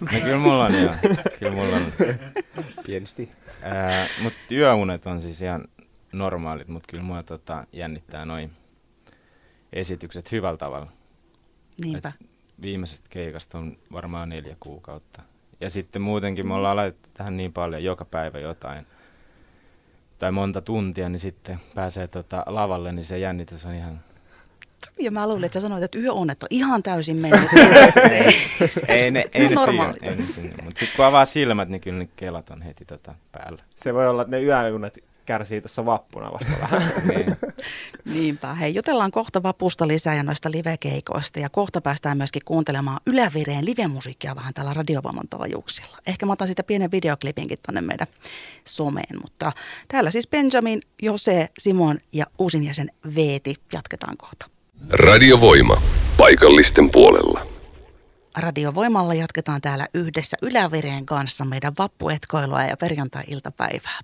No 0.00 0.06
kyllä 0.22 0.36
mulla 0.36 0.64
on 0.64 0.82
joo. 0.82 0.94
Kyllä 1.38 1.52
mulla 1.52 1.76
on. 1.76 1.92
Pienesti. 2.86 3.30
Ää, 3.62 4.06
mut 4.22 4.32
yöunet 4.52 5.06
on 5.06 5.20
siis 5.20 5.42
ihan 5.42 5.64
normaalit, 6.12 6.68
mutta 6.68 6.86
kyllä 6.90 7.04
mua 7.04 7.22
tota, 7.22 7.66
jännittää 7.72 8.24
noin 8.24 8.50
esitykset 9.72 10.32
hyvällä 10.32 10.56
tavalla. 10.56 10.92
Niinpä. 11.84 12.08
Et 12.08 12.28
viimeisestä 12.62 13.06
keikasta 13.10 13.58
on 13.58 13.76
varmaan 13.92 14.28
neljä 14.28 14.56
kuukautta. 14.60 15.22
Ja 15.60 15.70
sitten 15.70 16.02
muutenkin 16.02 16.46
me 16.48 16.54
ollaan 16.54 16.76
laitettu 16.76 17.08
tähän 17.14 17.36
niin 17.36 17.52
paljon, 17.52 17.84
joka 17.84 18.04
päivä 18.04 18.38
jotain, 18.38 18.86
tai 20.20 20.32
monta 20.32 20.60
tuntia, 20.60 21.08
niin 21.08 21.18
sitten 21.18 21.60
pääsee 21.74 22.08
tota 22.08 22.42
lavalle, 22.46 22.92
niin 22.92 23.04
se 23.04 23.18
jännitys 23.18 23.64
on 23.64 23.74
ihan... 23.74 24.00
Ja 24.98 25.10
mä 25.10 25.28
luulin, 25.28 25.44
että 25.44 25.54
sä 25.54 25.60
sanoit, 25.60 25.82
että 25.82 25.98
yöunet 25.98 26.42
on 26.42 26.46
ihan 26.50 26.82
täysin 26.82 27.16
mennyt. 27.16 27.50
ei 28.88 29.10
ne, 29.10 29.24
ei 29.32 29.48
ne 29.48 29.54
Normaali. 29.54 29.92
sinne, 29.92 30.10
ei 30.10 30.16
ne 30.16 30.24
sinne. 30.24 30.64
Mutta 30.64 30.78
sitten 30.78 30.96
kun 30.96 31.04
avaa 31.04 31.24
silmät, 31.24 31.68
niin 31.68 31.80
kyllä 31.80 31.98
ne 31.98 32.08
kelat 32.16 32.50
on 32.50 32.62
heti 32.62 32.84
tota 32.84 33.14
päällä. 33.32 33.62
Se 33.74 33.94
voi 33.94 34.08
olla, 34.08 34.22
että 34.22 34.36
ne 34.36 34.42
yöunet 34.42 35.04
kärsii 35.30 35.60
tuossa 35.60 35.86
vappuna 35.86 36.32
vasta 36.32 36.52
vähän. 36.60 36.92
niin. 37.14 37.36
Niinpä. 38.04 38.54
Hei, 38.54 38.74
jutellaan 38.74 39.10
kohta 39.10 39.42
vapusta 39.42 39.88
lisää 39.88 40.14
ja 40.14 40.22
noista 40.22 40.50
live-keikoista. 40.50 41.40
Ja 41.40 41.48
kohta 41.48 41.80
päästään 41.80 42.16
myöskin 42.16 42.42
kuuntelemaan 42.44 43.00
ylävireen 43.06 43.66
live-musiikkia 43.66 44.36
vähän 44.36 44.54
täällä 44.54 44.74
radiovoiman 44.74 45.28
taajuuksilla. 45.30 45.98
Ehkä 46.06 46.26
mä 46.26 46.32
otan 46.32 46.48
sitä 46.48 46.62
pienen 46.62 46.90
videoklipinkin 46.90 47.58
tonne 47.66 47.80
meidän 47.80 48.06
someen. 48.64 49.20
Mutta 49.22 49.52
täällä 49.88 50.10
siis 50.10 50.28
Benjamin, 50.28 50.82
Jose, 51.02 51.48
Simon 51.58 51.98
ja 52.12 52.26
uusin 52.38 52.64
jäsen 52.64 52.90
Veeti. 53.14 53.54
Jatketaan 53.72 54.16
kohta. 54.16 54.46
Radiovoima. 54.90 55.82
Paikallisten 56.16 56.90
puolella. 56.90 57.46
Radiovoimalla 58.36 59.14
jatketaan 59.14 59.60
täällä 59.60 59.86
yhdessä 59.94 60.36
Ylävireen 60.42 61.06
kanssa 61.06 61.44
meidän 61.44 61.72
vappuetkoilua 61.78 62.62
ja 62.62 62.76
perjantai-iltapäivää. 62.76 63.98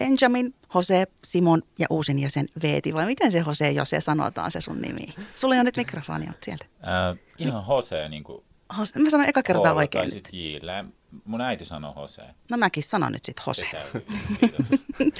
Benjamin, 0.00 0.54
Jose, 0.74 1.06
Simon 1.24 1.62
ja 1.78 1.86
uusin 1.90 2.18
jäsen 2.18 2.46
Veeti, 2.62 2.94
vai 2.94 3.06
miten 3.06 3.32
se 3.32 3.38
Jose, 3.46 3.70
Jose 3.70 4.00
sanotaan 4.00 4.50
se 4.52 4.60
sun 4.60 4.80
nimi? 4.80 5.14
Sulla 5.36 5.54
on 5.54 5.64
nyt 5.64 5.76
mikrofoni 5.76 6.26
oot 6.26 6.42
sieltä. 6.42 6.64
Äh, 7.10 7.18
ihan 7.38 7.64
Hose, 7.64 8.08
niin 8.08 8.24
kuin 8.24 8.44
Jose, 8.78 8.98
mä 8.98 9.10
sanoin 9.10 9.28
eka 9.28 9.42
kertaa 9.42 9.74
H, 9.74 9.76
oikein 9.76 10.04
nyt. 10.04 10.12
sit 10.12 10.28
J. 10.32 10.56
Läm, 10.62 10.92
mun 11.24 11.40
äiti 11.40 11.64
sanoo 11.64 11.94
Jose. 11.96 12.22
No 12.50 12.56
mäkin 12.56 12.82
sanon 12.82 13.12
nyt 13.12 13.24
sitten 13.24 13.44
Jose. 13.46 13.66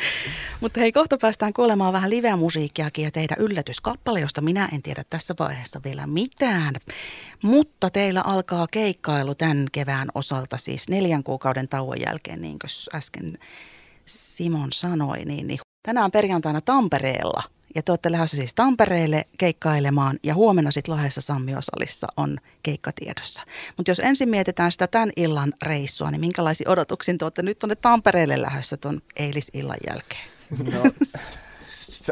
Mutta 0.60 0.80
hei, 0.80 0.92
kohta 0.92 1.16
päästään 1.20 1.52
kuulemaan 1.52 1.92
vähän 1.92 2.10
liveä 2.10 2.36
musiikkiakin 2.36 3.04
ja 3.04 3.10
teidän 3.10 3.38
yllätyskappale, 3.38 4.20
josta 4.20 4.40
minä 4.40 4.68
en 4.72 4.82
tiedä 4.82 5.04
tässä 5.10 5.34
vaiheessa 5.38 5.80
vielä 5.84 6.06
mitään. 6.06 6.74
Mutta 7.42 7.90
teillä 7.90 8.20
alkaa 8.20 8.66
keikkailu 8.70 9.34
tämän 9.34 9.66
kevään 9.72 10.08
osalta 10.14 10.56
siis 10.56 10.88
neljän 10.88 11.22
kuukauden 11.22 11.68
tauon 11.68 12.00
jälkeen, 12.06 12.42
niin 12.42 12.58
kuin 12.58 12.70
äsken 12.94 13.38
Simon 14.08 14.72
sanoi, 14.72 15.24
niin, 15.24 15.46
niin 15.46 15.58
tänään 15.82 16.10
perjantaina 16.10 16.60
Tampereella. 16.60 17.42
Ja 17.74 17.82
te 17.82 17.92
olette 17.92 18.12
lähdössä 18.12 18.36
siis 18.36 18.54
Tampereelle 18.54 19.24
keikkailemaan 19.38 20.18
ja 20.22 20.34
huomenna 20.34 20.70
sitten 20.70 20.94
Lahdessa 20.94 21.20
Sammiosalissa 21.20 22.06
on 22.16 22.38
keikkatiedossa. 22.62 23.42
Mutta 23.76 23.90
jos 23.90 24.00
ensin 24.00 24.28
mietitään 24.28 24.72
sitä 24.72 24.86
tämän 24.86 25.10
illan 25.16 25.52
reissua, 25.62 26.10
niin 26.10 26.20
minkälaisia 26.20 26.70
odotuksia 26.70 27.14
te 27.18 27.24
olette 27.24 27.42
nyt 27.42 27.58
tuonne 27.58 27.76
Tampereelle 27.76 28.42
lähdössä 28.42 28.76
tuon 28.76 29.02
eilisillan 29.16 29.76
jälkeen? 29.86 30.24
No, 30.72 30.82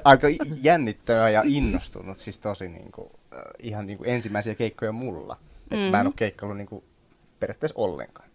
aika 0.04 0.26
jännittävä 0.62 1.30
ja 1.30 1.42
innostunut, 1.46 2.18
siis 2.18 2.38
tosi 2.38 2.68
niinku, 2.68 3.10
äh, 3.34 3.42
ihan 3.58 3.86
niinku 3.86 4.04
ensimmäisiä 4.04 4.54
keikkoja 4.54 4.92
mulla. 4.92 5.36
Et 5.70 5.90
Mä 5.90 6.00
en 6.00 6.06
ole 6.06 6.14
keikkaillut 6.16 6.56
niinku 6.56 6.84
periaatteessa 7.40 7.78
ollenkaan. 7.78 8.28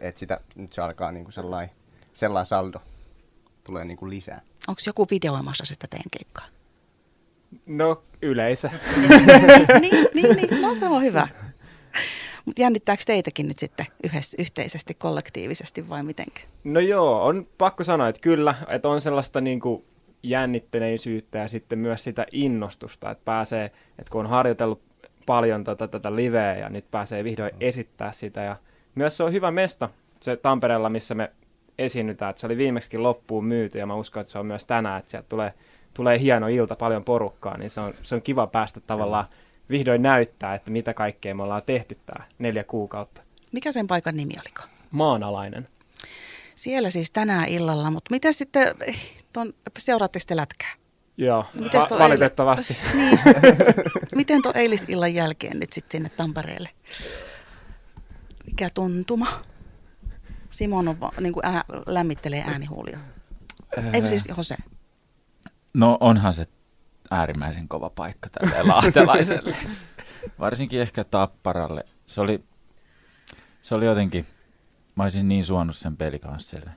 Et 0.00 0.16
sitä, 0.16 0.40
nyt 0.54 0.72
se 0.72 0.82
alkaa 0.82 1.12
niinku 1.12 1.30
sellainen 1.30 1.76
sellai 2.12 2.46
saldo 2.46 2.80
tulee 3.64 3.84
niinku 3.84 4.08
lisää. 4.08 4.40
Onko 4.68 4.80
joku 4.86 5.06
videoimassa 5.10 5.64
sitä 5.64 5.86
teidän 5.90 6.10
keikkaa? 6.12 6.46
No 7.66 8.02
yleisö. 8.22 8.70
niin, 9.80 10.06
niin, 10.14 10.36
niin, 10.36 10.62
no 10.62 10.74
se 10.74 10.86
on 10.86 11.02
hyvä. 11.02 11.28
Mutta 12.44 12.62
jännittääkö 12.62 13.02
teitäkin 13.06 13.48
nyt 13.48 13.58
sitten 13.58 13.86
yhdessä, 14.04 14.36
yhteisesti, 14.40 14.94
kollektiivisesti 14.94 15.88
vai 15.88 16.02
mitenkä? 16.02 16.40
No 16.64 16.80
joo, 16.80 17.24
on 17.24 17.46
pakko 17.58 17.84
sanoa, 17.84 18.08
että 18.08 18.20
kyllä, 18.20 18.54
että 18.68 18.88
on 18.88 19.00
sellaista 19.00 19.40
niin 19.40 19.60
kuin 19.60 19.84
jännitteneisyyttä 20.22 21.38
ja 21.38 21.48
sitten 21.48 21.78
myös 21.78 22.04
sitä 22.04 22.26
innostusta, 22.32 23.10
että 23.10 23.24
pääsee, 23.24 23.64
että 23.98 24.10
kun 24.10 24.20
on 24.20 24.30
harjoitellut 24.30 24.82
paljon 25.26 25.64
tätä, 25.64 25.88
tätä 25.88 26.16
liveä 26.16 26.56
ja 26.56 26.68
nyt 26.68 26.90
pääsee 26.90 27.24
vihdoin 27.24 27.50
esittää 27.60 28.12
sitä 28.12 28.40
ja 28.40 28.56
myös 28.94 29.16
se 29.16 29.22
on 29.24 29.32
hyvä 29.32 29.50
mesta, 29.50 29.88
se 30.20 30.36
Tampereella, 30.36 30.88
missä 30.88 31.14
me 31.14 31.32
esiinnytään, 31.78 32.30
että 32.30 32.40
se 32.40 32.46
oli 32.46 32.56
viimeksikin 32.56 33.02
loppuun 33.02 33.44
myyty 33.44 33.78
ja 33.78 33.86
mä 33.86 33.94
uskon, 33.94 34.20
että 34.20 34.32
se 34.32 34.38
on 34.38 34.46
myös 34.46 34.66
tänään, 34.66 34.98
että 34.98 35.10
sieltä 35.10 35.28
tulee, 35.28 35.54
tulee 35.94 36.18
hieno 36.18 36.48
ilta, 36.48 36.76
paljon 36.76 37.04
porukkaa, 37.04 37.56
niin 37.56 37.70
se 37.70 37.80
on, 37.80 37.94
se 38.02 38.14
on 38.14 38.22
kiva 38.22 38.46
päästä 38.46 38.80
tavallaan 38.80 39.26
vihdoin 39.70 40.02
näyttää, 40.02 40.54
että 40.54 40.70
mitä 40.70 40.94
kaikkea 40.94 41.34
me 41.34 41.42
ollaan 41.42 41.62
tehty 41.66 41.98
tämä 42.06 42.24
neljä 42.38 42.64
kuukautta. 42.64 43.22
Mikä 43.52 43.72
sen 43.72 43.86
paikan 43.86 44.16
nimi 44.16 44.34
olikaan? 44.40 44.68
Maanalainen. 44.90 45.68
Siellä 46.54 46.90
siis 46.90 47.10
tänään 47.10 47.48
illalla, 47.48 47.90
mutta 47.90 48.10
miten 48.10 48.34
sitten, 48.34 48.74
ton, 49.32 49.54
seuraatteko 49.78 50.24
te 50.28 50.36
lätkää? 50.36 50.72
Joo, 51.16 51.44
Mites 51.54 51.90
va- 51.90 51.98
valitettavasti. 51.98 52.74
Niin. 52.94 53.18
Miten 54.14 54.42
tuon 54.42 54.56
eilisillan 54.56 55.14
jälkeen 55.14 55.60
nyt 55.60 55.72
sitten 55.72 55.90
sinne 55.92 56.08
Tampereelle? 56.08 56.68
Mikä 58.46 58.68
tuntuma? 58.74 59.26
Simon 60.54 60.88
on, 60.88 61.00
va- 61.00 61.12
niin 61.20 61.32
kuin 61.32 61.46
ää, 61.46 61.64
lämmittelee 61.86 62.44
äänihuulia. 62.46 62.98
Eikö 63.92 64.08
siis 64.08 64.28
Jose? 64.36 64.56
No 65.74 65.96
onhan 66.00 66.34
se 66.34 66.46
äärimmäisen 67.10 67.68
kova 67.68 67.90
paikka 67.90 68.28
tälle 68.30 68.62
lahtelaiselle. 68.72 69.56
Varsinkin 70.38 70.80
ehkä 70.80 71.04
Tapparalle. 71.04 71.84
Se 72.04 72.20
oli, 72.20 72.44
se 73.62 73.74
oli 73.74 73.86
jotenkin, 73.86 74.26
mä 74.96 75.02
olisin 75.02 75.28
niin 75.28 75.44
suonut 75.44 75.76
sen 75.76 75.96
pelikanssille. 75.96 76.70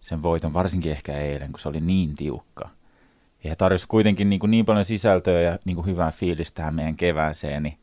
Sen 0.00 0.22
voiton, 0.22 0.54
varsinkin 0.54 0.92
ehkä 0.92 1.18
eilen, 1.18 1.52
kun 1.52 1.60
se 1.60 1.68
oli 1.68 1.80
niin 1.80 2.16
tiukka. 2.16 2.70
Ja 3.44 3.50
he 3.50 3.56
tarjosi 3.56 3.86
kuitenkin 3.88 4.30
niin, 4.30 4.40
kuin 4.40 4.50
niin 4.50 4.64
paljon 4.66 4.84
sisältöä 4.84 5.40
ja 5.40 5.58
niin 5.64 5.76
kuin 5.76 5.86
hyvää 5.86 6.10
fiilistä 6.10 6.56
tähän 6.56 6.74
meidän 6.74 6.96
kevääseen, 6.96 7.62
niin 7.62 7.78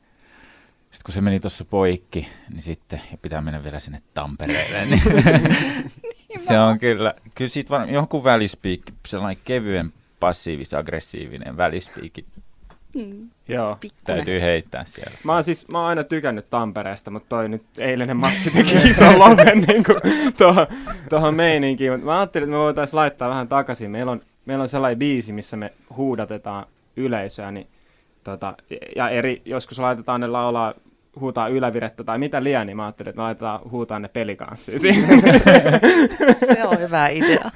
sitten 0.92 1.06
kun 1.06 1.14
se 1.14 1.22
meni 1.22 1.40
tuossa 1.40 1.66
poikki, 1.66 2.28
niin 2.50 2.62
sitten 2.62 3.02
ja 3.12 3.18
pitää 3.18 3.42
mennä 3.42 3.64
vielä 3.64 3.80
sinne 3.80 4.00
Tampereelle, 4.14 4.86
niin 4.86 6.40
se 6.40 6.60
on 6.60 6.80
kyllä, 6.80 7.14
kyllä 7.36 7.50
siitä 7.50 7.70
var, 7.70 7.90
joku 7.90 8.24
välispiikki, 8.24 8.94
sellainen 9.08 9.42
kevyen 9.46 9.94
passiivis-aggressiivinen 10.20 11.58
välispiikki 11.58 12.26
Joo. 13.48 13.78
Pikkuinen. 13.80 14.06
täytyy 14.06 14.42
heittää 14.42 14.86
siellä. 14.86 15.18
Mä 15.24 15.34
oon 15.34 15.44
siis, 15.44 15.68
mä 15.68 15.80
oon 15.80 15.88
aina 15.88 16.04
tykännyt 16.04 16.50
Tampereesta, 16.50 17.12
mutta 17.12 17.30
toi 17.30 17.50
nyt 17.50 17.64
eilinen 17.78 18.18
matsi 18.18 18.52
teki 18.52 18.76
ison 18.90 19.20
loven 19.20 19.62
niin 19.68 19.84
tuohon, 20.38 20.68
tuohon 21.10 21.36
meininkiin. 21.36 21.92
Mutta 21.92 22.06
mä 22.06 22.20
ajattelin, 22.20 22.44
että 22.44 22.58
me 22.58 22.64
voitaisiin 22.64 22.98
laittaa 22.98 23.30
vähän 23.30 23.48
takaisin. 23.48 23.92
Meillä 23.92 24.12
on, 24.12 24.22
meillä 24.46 24.62
on 24.62 24.70
sellainen 24.70 25.00
biisi, 25.00 25.34
missä 25.34 25.58
me 25.58 25.74
huudatetaan 25.96 26.66
yleisöä, 26.98 27.52
niin, 27.52 27.68
tota, 28.24 28.56
ja 28.96 29.10
eri, 29.10 29.42
joskus 29.46 29.80
laitetaan 29.80 30.22
ne 30.22 30.28
laulaa 30.28 30.74
huutaa 31.20 31.48
ylävirettä 31.48 32.04
tai 32.04 32.18
mitä 32.18 32.44
liian, 32.44 32.68
niin 32.68 32.78
mä 32.78 32.86
ajattelin, 32.86 33.10
että 33.10 33.20
me 33.20 33.24
laitetaan 33.24 33.72
huutaa 33.72 34.00
ne 34.00 34.08
pelikanssiin. 34.08 34.80
Se 36.56 36.64
on 36.64 36.80
hyvä 36.80 37.08
idea. 37.08 37.52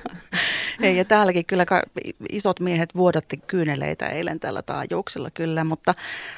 Hei, 0.82 0.98
ja 0.98 1.06
täälläkin 1.06 1.46
kyllä 1.46 1.66
ka- 1.66 1.84
isot 2.32 2.60
miehet 2.60 2.96
vuodatti 2.96 3.38
kyyneleitä 3.48 4.08
eilen 4.08 4.40
tällä 4.40 4.62
taajuuksella 4.62 5.32
kyllä, 5.32 5.64
mutta, 5.64 5.94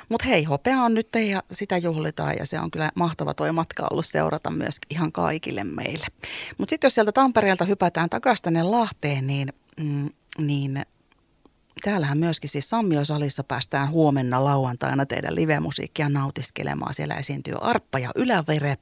mutta 0.10 0.28
hei, 0.28 0.44
hopea 0.44 0.82
on 0.82 0.94
nyt 0.94 1.08
ja 1.32 1.44
sitä 1.52 1.78
juhlitaan 1.78 2.36
ja 2.40 2.46
se 2.46 2.60
on 2.60 2.72
kyllä 2.72 2.92
mahtava 2.96 3.34
toi 3.34 3.52
matka 3.52 3.88
ollut 3.92 4.06
seurata 4.06 4.50
myös 4.50 4.78
ihan 4.90 5.12
kaikille 5.12 5.64
meille. 5.64 6.06
Mutta 6.58 6.70
sitten 6.70 6.86
jos 6.86 6.96
sieltä 6.96 7.12
Tampereelta 7.12 7.66
hypätään 7.66 8.10
takaisin 8.10 8.44
tänne 8.44 8.64
Lahteen, 8.64 9.28
niin, 9.28 9.54
mm, 9.80 10.10
niin 10.38 10.86
täällähän 11.82 12.18
myöskin 12.18 12.50
siis 12.50 12.70
Sammio-salissa 12.70 13.44
päästään 13.44 13.90
huomenna 13.90 14.44
lauantaina 14.44 15.06
teidän 15.06 15.36
live-musiikkia 15.36 16.10
nautiskelemaan. 16.10 16.94
Siellä 16.94 17.16
esiintyy 17.16 17.54
Arppa 17.62 18.00
ja 18.00 18.12
Ylävere. 18.16 18.78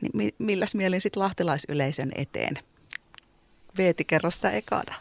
Niin 0.00 0.10
mi- 0.14 0.34
milläs 0.38 0.74
mielin 0.74 1.00
sitten 1.00 1.22
lahtelaisyleisön 1.22 2.12
eteen? 2.14 2.54
Veeti, 3.78 4.04
kerro 4.04 4.30
sä 4.30 4.50
ekana. 4.50 4.94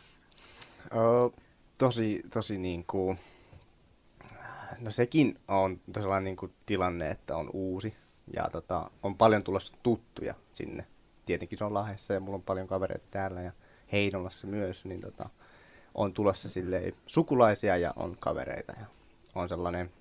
Öö, 0.95 1.41
tosi, 1.77 2.21
tosi 2.33 2.57
niinku, 2.57 3.15
no 4.79 4.91
sekin 4.91 5.39
on 5.47 5.79
sellainen 5.93 6.23
niinku 6.23 6.49
tilanne, 6.65 7.09
että 7.11 7.37
on 7.37 7.49
uusi 7.53 7.95
ja 8.33 8.49
tota, 8.51 8.91
on 9.03 9.15
paljon 9.15 9.43
tulossa 9.43 9.73
tuttuja 9.83 10.35
sinne. 10.53 10.85
Tietenkin 11.25 11.57
se 11.57 11.65
on 11.65 11.73
Lahdessa 11.73 12.13
ja 12.13 12.19
mulla 12.19 12.35
on 12.35 12.43
paljon 12.43 12.67
kavereita 12.67 13.07
täällä 13.11 13.41
ja 13.41 13.51
Heinolassa 13.91 14.47
myös, 14.47 14.85
niin 14.85 15.01
tota, 15.01 15.29
on 15.97 16.13
tulossa 16.13 16.49
silleen 16.49 16.93
sukulaisia 17.05 17.77
ja 17.77 17.93
on 17.95 18.17
kavereita 18.19 18.73
ja 18.79 18.85
on 19.35 19.49
sellainen 19.49 19.91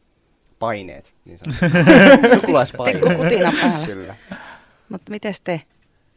paineet, 0.58 1.14
niin 1.24 1.38
sanotusti. 1.38 1.66
Sukulaispaineet. 2.40 3.04
Pikku 3.04 3.22
kutina 3.22 3.52
päällä. 3.60 3.86
Kyllä. 3.86 4.14
Mutta 4.88 5.10
miten 5.10 5.34
te 5.44 5.62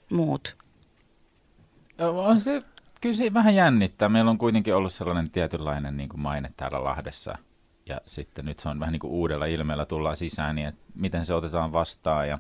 muut? 0.09 0.57
On 1.99 2.39
se, 2.39 2.61
kyllä 3.01 3.15
se 3.15 3.33
vähän 3.33 3.55
jännittää. 3.55 4.09
Meillä 4.09 4.31
on 4.31 4.37
kuitenkin 4.37 4.75
ollut 4.75 4.93
sellainen 4.93 5.31
tietynlainen 5.31 5.97
niin 5.97 6.09
kuin 6.09 6.19
maine 6.19 6.51
täällä 6.57 6.83
Lahdessa. 6.83 7.37
Ja 7.85 8.01
sitten 8.05 8.45
nyt 8.45 8.59
se 8.59 8.69
on 8.69 8.79
vähän 8.79 8.91
niin 8.91 8.99
kuin 8.99 9.11
uudella 9.11 9.45
ilmeellä 9.45 9.85
tullaan 9.85 10.17
sisään, 10.17 10.55
niin 10.55 10.67
että 10.67 10.81
miten 10.95 11.25
se 11.25 11.33
otetaan 11.33 11.73
vastaan. 11.73 12.29
Ja 12.29 12.39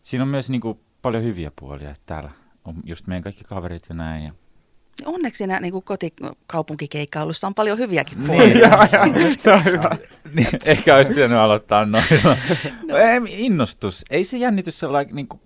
siinä 0.00 0.22
on 0.22 0.28
myös 0.28 0.50
niin 0.50 0.60
kuin 0.60 0.80
paljon 1.02 1.24
hyviä 1.24 1.52
puolia. 1.58 1.90
Että 1.90 2.02
täällä 2.06 2.30
on 2.64 2.74
just 2.84 3.06
meidän 3.06 3.22
kaikki 3.22 3.44
kaverit 3.44 3.86
ja 3.88 3.94
näin. 3.94 4.24
Ja 4.24 4.32
Onneksi 5.04 5.38
siinä 5.38 5.60
niin 5.60 5.82
kotikaupunkikeikkailussa 5.82 7.46
on 7.46 7.54
paljon 7.54 7.78
hyviäkin 7.78 8.18
puolia. 8.26 8.86
se 9.36 9.52
on 9.52 9.64
hyvä. 9.64 9.90
niin, 10.34 10.48
ehkä 10.64 10.96
olisi 10.96 11.14
pitänyt 11.14 11.38
aloittaa 11.38 11.84
noilla. 11.84 12.36
No. 12.88 12.96
Ei, 12.96 13.20
innostus. 13.28 14.04
Ei 14.10 14.24
se 14.24 14.36
jännitys 14.36 14.78
sellainen 14.78 15.14
niin 15.14 15.28
kuin 15.28 15.40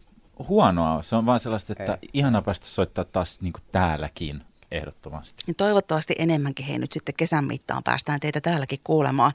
huonoa 0.49 0.95
ole. 0.95 1.03
Se 1.03 1.17
on 1.17 1.27
vaan 1.27 1.41
sellaista, 1.41 1.73
että 1.73 1.99
Ei. 2.03 2.09
ihana 2.13 2.43
päästä 2.43 2.67
soittaa 2.67 3.05
taas 3.05 3.41
niin 3.41 3.53
kuin 3.53 3.63
täälläkin 3.73 4.43
ehdottomasti. 4.71 5.45
Niin 5.47 5.55
toivottavasti 5.55 6.15
enemmänkin 6.19 6.67
hei 6.67 6.79
nyt 6.79 6.93
sitten 6.93 7.15
kesän 7.15 7.45
mittaan 7.45 7.83
päästään 7.83 8.21
teitä 8.21 8.41
täälläkin 8.41 8.81
kuulemaan. 8.85 9.33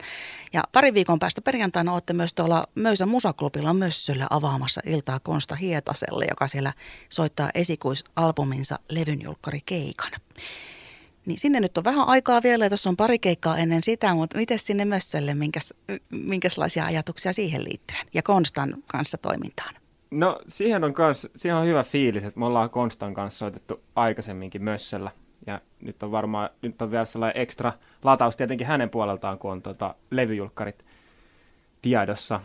Ja 0.53 0.63
pari 0.71 0.93
viikon 0.93 1.19
päästä 1.19 1.41
perjantaina 1.41 1.93
olette 1.93 2.13
myös 2.13 2.33
tuolla 2.33 2.67
Möysän 2.75 3.09
musaklubilla 3.09 3.73
Mössöllä 3.73 4.27
avaamassa 4.29 4.81
iltaa 4.85 5.19
Konsta 5.19 5.55
Hietaselle, 5.55 6.25
joka 6.29 6.47
siellä 6.47 6.73
soittaa 7.09 7.49
esikuisalbuminsa 7.53 8.79
levynjulkkari 8.89 9.59
keikan. 9.65 10.11
Niin 11.25 11.37
sinne 11.37 11.59
nyt 11.59 11.77
on 11.77 11.83
vähän 11.83 12.07
aikaa 12.07 12.43
vielä 12.43 12.65
ja 12.65 12.69
tuossa 12.69 12.89
on 12.89 12.97
pari 12.97 13.19
keikkaa 13.19 13.57
ennen 13.57 13.83
sitä, 13.83 14.13
mutta 14.13 14.37
miten 14.37 14.59
sinne 14.59 14.85
Mössölle, 14.85 15.33
minkäs, 15.33 15.73
minkälaisia 16.09 16.85
ajatuksia 16.85 17.33
siihen 17.33 17.63
liittyen 17.63 18.07
ja 18.13 18.23
Konstan 18.23 18.83
kanssa 18.87 19.17
toimintaan? 19.17 19.75
No 20.11 20.39
siihen 20.47 20.83
on, 20.83 20.93
kans, 20.93 21.27
siihen 21.35 21.57
on 21.57 21.67
hyvä 21.67 21.83
fiilis, 21.83 22.23
että 22.23 22.39
me 22.39 22.45
ollaan 22.45 22.69
Konstan 22.69 23.13
kanssa 23.13 23.37
soitettu 23.37 23.81
aikaisemminkin 23.95 24.63
Mössöllä. 24.63 25.11
Ja 25.47 25.61
nyt 25.81 26.03
on 26.03 26.11
varmaan, 26.11 26.49
nyt 26.61 26.81
on 26.81 26.91
vielä 26.91 27.05
sellainen 27.05 27.41
ekstra 27.41 27.73
lataus 28.03 28.37
tietenkin 28.37 28.67
hänen 28.67 28.89
puoleltaan, 28.89 29.37
kun 29.37 29.51
on 29.51 29.61
tota, 29.61 29.95
levyjulkkarit 30.11 30.85
tiedossa. 31.81 32.41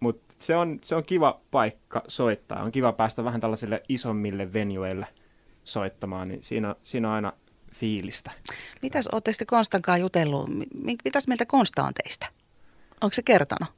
Mutta 0.00 0.34
se 0.38 0.56
on, 0.56 0.78
se 0.82 0.94
on 0.94 1.04
kiva 1.04 1.40
paikka 1.50 2.02
soittaa. 2.08 2.62
On 2.62 2.72
kiva 2.72 2.92
päästä 2.92 3.24
vähän 3.24 3.40
tällaisille 3.40 3.82
isommille 3.88 4.52
venueille 4.52 5.06
soittamaan, 5.64 6.28
niin 6.28 6.42
siinä, 6.42 6.74
siinä 6.82 7.08
on 7.08 7.14
aina 7.14 7.32
fiilistä. 7.74 8.30
Mitäs 8.82 9.08
ootte 9.12 9.32
sitten 9.32 9.46
Konstankaan 9.46 10.00
jutellut? 10.00 10.48
Mi- 10.84 10.96
Mitäs 11.04 11.28
mieltä 11.28 11.46
Konsta 11.46 11.84
on 11.84 11.94
teistä? 11.94 12.26
Onko 13.00 13.14
se 13.14 13.22
kertonut? 13.22 13.68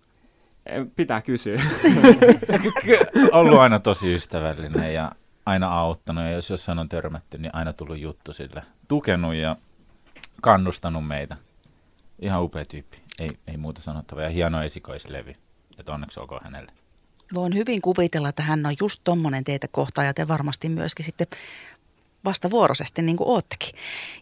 Pitää 0.96 1.22
kysyä. 1.22 1.62
ollut 3.32 3.58
aina 3.58 3.78
tosi 3.78 4.12
ystävällinen 4.12 4.94
ja 4.94 5.12
aina 5.46 5.80
auttanut. 5.80 6.24
Ja 6.24 6.30
jos 6.30 6.50
jossain 6.50 6.78
on 6.78 6.88
törmätty, 6.88 7.38
niin 7.38 7.54
aina 7.54 7.72
tullut 7.72 7.98
juttu 7.98 8.32
sille. 8.32 8.62
Tukenut 8.88 9.34
ja 9.34 9.56
kannustanut 10.42 11.06
meitä. 11.06 11.36
Ihan 12.18 12.42
upea 12.42 12.64
tyyppi. 12.64 13.02
Ei, 13.20 13.28
ei 13.46 13.56
muuta 13.56 13.82
sanottavaa. 13.82 14.24
Ja 14.24 14.30
hieno 14.30 14.62
esikoislevy. 14.62 15.34
Että 15.80 15.92
onneksi 15.92 16.20
olkoon 16.20 16.40
hänelle. 16.44 16.72
Voin 17.34 17.54
hyvin 17.54 17.82
kuvitella, 17.82 18.28
että 18.28 18.42
hän 18.42 18.66
on 18.66 18.74
just 18.80 19.00
tommonen 19.04 19.44
teitä 19.44 19.68
kohtaan 19.68 20.06
ja 20.06 20.14
te 20.14 20.28
varmasti 20.28 20.68
myöskin 20.68 21.04
sitten 21.04 21.26
vastavuoroisesti 22.24 23.02
niin 23.02 23.16
kuin 23.16 23.28
oottekin. 23.28 23.74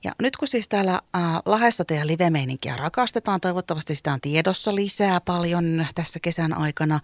Ja 0.04 0.12
nyt 0.22 0.36
kun 0.36 0.48
siis 0.48 0.68
täällä 0.68 1.00
äh, 1.16 1.22
Lahdessa 1.46 1.84
teidän 1.84 2.06
live-meininkiä 2.06 2.76
rakastetaan, 2.76 3.40
toivottavasti 3.40 3.94
sitä 3.94 4.12
on 4.12 4.20
tiedossa 4.20 4.74
lisää 4.74 5.20
paljon 5.20 5.86
tässä 5.94 6.20
kesän 6.20 6.52
aikana, 6.52 7.00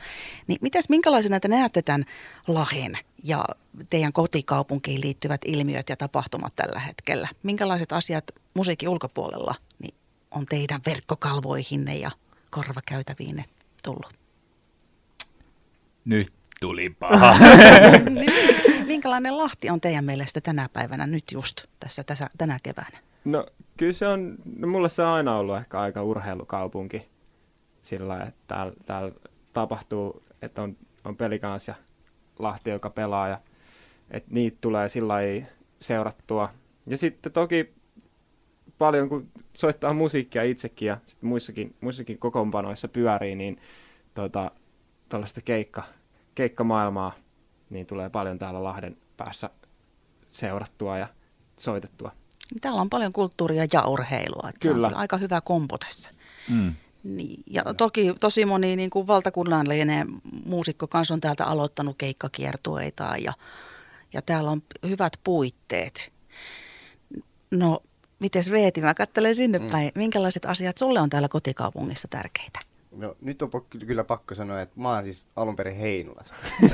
niin 0.46 0.58
mitäs, 0.62 0.88
minkälaisena 0.88 1.40
te 1.40 1.48
näette 1.48 1.82
tämän 1.82 2.04
Lahden 2.46 2.98
ja 3.24 3.44
teidän 3.90 4.12
kotikaupunkiin 4.12 5.00
liittyvät 5.00 5.40
ilmiöt 5.44 5.88
ja 5.88 5.96
tapahtumat 5.96 6.56
tällä 6.56 6.80
hetkellä? 6.80 7.28
Minkälaiset 7.42 7.92
asiat 7.92 8.24
musiikin 8.54 8.88
ulkopuolella 8.88 9.54
niin 9.78 9.94
on 10.30 10.46
teidän 10.46 10.80
verkkokalvoihinne 10.86 11.96
ja 11.96 12.10
korvakäytäviinne 12.50 13.44
tullut? 13.82 14.14
Nyt 16.04 16.32
tuli 16.60 16.90
paha. 16.90 17.36
Minkälainen 18.88 19.38
Lahti 19.38 19.70
on 19.70 19.80
teidän 19.80 20.04
mielestä 20.04 20.40
tänä 20.40 20.68
päivänä 20.72 21.06
nyt 21.06 21.24
just 21.32 21.64
tässä, 21.80 22.04
tässä 22.04 22.30
tänä 22.38 22.58
keväänä? 22.62 22.98
No 23.24 23.46
kyllä 23.76 23.92
se 23.92 24.06
on, 24.06 24.36
no 24.58 24.68
mulle 24.68 24.88
se 24.88 25.02
on 25.02 25.08
aina 25.08 25.36
ollut 25.36 25.56
ehkä 25.56 25.80
aika 25.80 26.02
urheilukaupunki 26.02 27.08
sillä 27.80 28.22
että 28.22 28.40
täällä, 28.46 28.72
täällä 28.86 29.12
tapahtuu, 29.52 30.22
että 30.42 30.62
on, 30.62 30.76
on 31.04 31.16
pelikans 31.16 31.68
ja 31.68 31.74
Lahti, 32.38 32.70
joka 32.70 32.90
pelaa 32.90 33.28
ja 33.28 33.40
että 34.10 34.30
niitä 34.34 34.58
tulee 34.60 34.88
sillä 34.88 35.14
seurattua. 35.80 36.48
Ja 36.86 36.98
sitten 36.98 37.32
toki 37.32 37.74
paljon, 38.78 39.08
kun 39.08 39.28
soittaa 39.52 39.92
musiikkia 39.92 40.42
itsekin 40.42 40.86
ja 40.86 40.98
sit 41.06 41.22
muissakin, 41.22 41.76
muissakin 41.80 42.18
kokoonpanoissa 42.18 42.88
pyörii, 42.88 43.34
niin 43.34 43.60
tuota, 44.14 44.50
tuollaista 45.08 45.40
keikka, 45.40 45.82
keikkamaailmaa 46.34 47.12
niin 47.70 47.86
tulee 47.86 48.10
paljon 48.10 48.38
täällä 48.38 48.64
Lahden 48.64 48.96
päässä 49.16 49.50
seurattua 50.28 50.98
ja 50.98 51.08
soitettua. 51.58 52.12
Täällä 52.60 52.80
on 52.80 52.90
paljon 52.90 53.12
kulttuuria 53.12 53.66
ja 53.72 53.86
urheilua. 53.86 54.48
Että 54.48 54.62
Se 54.62 54.72
Kyllä. 54.72 54.86
on 54.86 54.94
aika 54.94 55.16
hyvä 55.16 55.40
kompo 55.40 55.78
tässä. 55.78 56.10
Mm. 56.50 56.74
Niin, 57.04 57.42
ja 57.46 57.64
toki 57.76 58.14
tosi 58.20 58.44
moni 58.44 58.76
niin 58.76 58.90
kuin 58.90 59.06
valtakunnallinen 59.06 60.08
muusikko 60.46 60.86
kanssa 60.86 61.14
on 61.14 61.20
täältä 61.20 61.44
aloittanut 61.44 61.96
keikkakiertueita 61.98 63.14
ja, 63.18 63.32
ja 64.12 64.22
täällä 64.22 64.50
on 64.50 64.62
hyvät 64.88 65.12
puitteet. 65.24 66.12
No, 67.50 67.82
mites 68.20 68.50
Veeti, 68.50 68.80
mä 68.80 68.94
katselen 68.94 69.34
sinne 69.34 69.58
päin. 69.58 69.92
Minkälaiset 69.94 70.44
asiat 70.44 70.78
sulle 70.78 71.00
on 71.00 71.10
täällä 71.10 71.28
kotikaupungissa 71.28 72.08
tärkeitä? 72.08 72.58
No, 72.98 73.16
nyt 73.20 73.42
on 73.42 73.50
kyllä 73.86 74.04
pakko 74.04 74.34
sanoa, 74.34 74.60
että 74.60 74.80
mä 74.80 74.94
oon 74.94 75.04
siis 75.04 75.26
alun 75.36 75.56
perin 75.56 75.76
Heinolasta. 75.76 76.34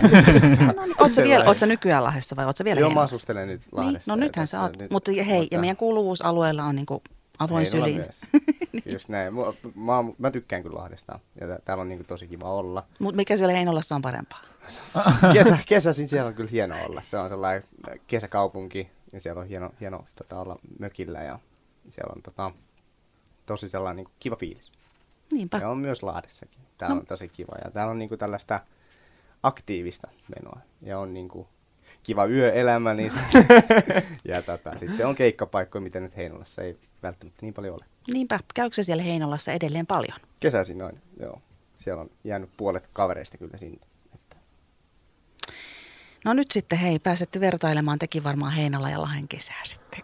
No 0.76 1.06
niin, 1.06 1.24
vielä, 1.24 1.44
oot 1.44 1.58
sä 1.58 1.66
nykyään 1.66 2.04
Lahdessa 2.04 2.36
vai 2.36 2.44
oot 2.44 2.56
sä 2.56 2.64
vielä 2.64 2.80
Joo, 2.80 2.88
mä 2.88 2.92
Heinolassa? 2.92 3.14
asustelen 3.14 3.48
nyt 3.48 3.60
Niin, 3.60 3.68
Lahdessa. 3.72 4.12
no 4.12 4.16
ja 4.20 4.26
nythän 4.26 4.46
sä 4.46 4.62
oot. 4.62 4.76
nyt- 4.78 4.90
Mutta 4.90 5.12
hei, 5.26 5.48
ja 5.50 5.58
meidän 5.58 5.76
kuuluvuusalueella 5.76 6.64
on 6.64 6.76
niin 6.76 6.86
kuin 6.86 7.00
avoin 7.38 7.66
Heinola 7.72 7.86
sylin. 7.86 8.00
myös. 8.00 8.20
Just 8.92 9.08
näin. 9.08 9.34
Mä, 9.34 9.42
mä, 9.74 10.12
mä 10.18 10.30
tykkään 10.30 10.62
kyllä 10.62 10.78
Lahdesta 10.78 11.18
ja 11.40 11.46
tää- 11.46 11.58
täällä 11.64 11.82
on 11.82 11.88
niinku 11.88 12.04
tosi 12.04 12.26
kiva 12.26 12.50
olla. 12.52 12.86
Mutta 13.00 13.16
mikä 13.16 13.36
siellä 13.36 13.52
Heinolassa 13.54 13.94
on 13.94 14.02
parempaa? 14.02 14.40
Kesä, 15.32 15.58
kesäsin 15.68 16.08
siellä 16.08 16.28
on 16.28 16.34
kyllä 16.34 16.50
hieno 16.50 16.74
olla. 16.84 17.02
Se 17.02 17.18
on 17.18 17.28
sellainen 17.28 17.64
kesäkaupunki 18.06 18.88
ja 19.12 19.20
siellä 19.20 19.40
on 19.40 19.46
hieno, 19.48 19.70
hieno 19.80 20.04
tota, 20.16 20.40
olla 20.40 20.56
mökillä 20.78 21.22
ja 21.22 21.38
siellä 21.90 22.12
on 22.16 22.22
tota, 22.22 22.50
tosi 23.46 23.68
sellainen 23.68 23.96
niinku 23.96 24.12
kiva 24.20 24.36
fiilis. 24.36 24.72
Niinpä. 25.32 25.58
Ja 25.58 25.68
on 25.68 25.78
myös 25.78 26.02
Lahdessakin. 26.02 26.60
Täällä 26.78 26.94
No. 26.94 27.00
on 27.00 27.06
tosi 27.06 27.28
kiva 27.28 27.54
ja 27.64 27.70
täällä 27.70 27.90
on 27.90 27.98
niinku 27.98 28.16
tällaista 28.16 28.60
aktiivista 29.42 30.08
menoa 30.36 30.60
ja 30.82 30.98
on 30.98 31.14
niinku 31.14 31.48
kiva 32.02 32.24
yöelämä 32.26 32.94
niin 32.94 33.12
ja 34.24 34.42
tota, 34.42 34.78
sitten 34.78 35.06
on 35.06 35.14
keikkapaikkoja, 35.14 35.82
mitä 35.82 36.00
nyt 36.00 36.16
Heinolassa 36.16 36.62
ei 36.62 36.78
välttämättä 37.02 37.38
niin 37.42 37.54
paljon 37.54 37.74
ole. 37.74 37.84
Niinpä. 38.12 38.40
Käykö 38.54 38.74
se 38.74 38.82
siellä 38.82 39.02
Heinolassa 39.02 39.52
edelleen 39.52 39.86
paljon? 39.86 40.18
Kesäisin 40.40 40.78
noin, 40.78 41.02
joo. 41.20 41.42
Siellä 41.78 42.00
on 42.02 42.10
jäänyt 42.24 42.50
puolet 42.56 42.90
kavereista 42.92 43.38
kyllä 43.38 43.56
sinne. 43.58 43.86
Että 44.14 44.36
No 46.24 46.32
nyt 46.32 46.50
sitten 46.50 46.78
hei, 46.78 46.98
pääsette 46.98 47.40
vertailemaan 47.40 47.98
tekin 47.98 48.24
varmaan 48.24 48.52
Heinola 48.52 48.90
ja 48.90 49.00
Lahden 49.02 49.28
kesää 49.28 49.60
sitten. 49.64 50.00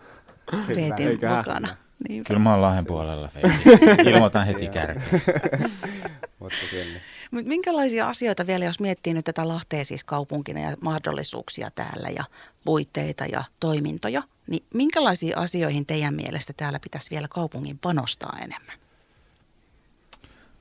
Veetin 0.76 1.18
mukana. 1.36 1.76
Niin. 2.08 2.24
Kyllä 2.24 2.40
mä 2.40 2.50
oon 2.50 2.62
Lahden 2.62 2.86
puolella, 2.86 3.28
Feiti. 3.28 4.10
Ilmoitan 4.10 4.46
heti 4.46 4.68
kärkeen. 4.68 5.22
Mutta 6.38 6.56
Minkälaisia 7.30 8.08
asioita 8.08 8.46
vielä, 8.46 8.64
jos 8.64 8.80
miettii 8.80 9.14
nyt 9.14 9.24
tätä 9.24 9.48
Lahtea 9.48 9.84
siis 9.84 10.04
kaupunkina 10.04 10.60
ja 10.60 10.76
mahdollisuuksia 10.80 11.70
täällä 11.74 12.08
ja 12.08 12.24
puitteita 12.64 13.26
ja 13.26 13.44
toimintoja, 13.60 14.22
niin 14.46 14.64
minkälaisiin 14.74 15.38
asioihin 15.38 15.86
teidän 15.86 16.14
mielestä 16.14 16.52
täällä 16.56 16.80
pitäisi 16.80 17.10
vielä 17.10 17.28
kaupungin 17.28 17.78
panostaa 17.78 18.38
enemmän? 18.38 18.78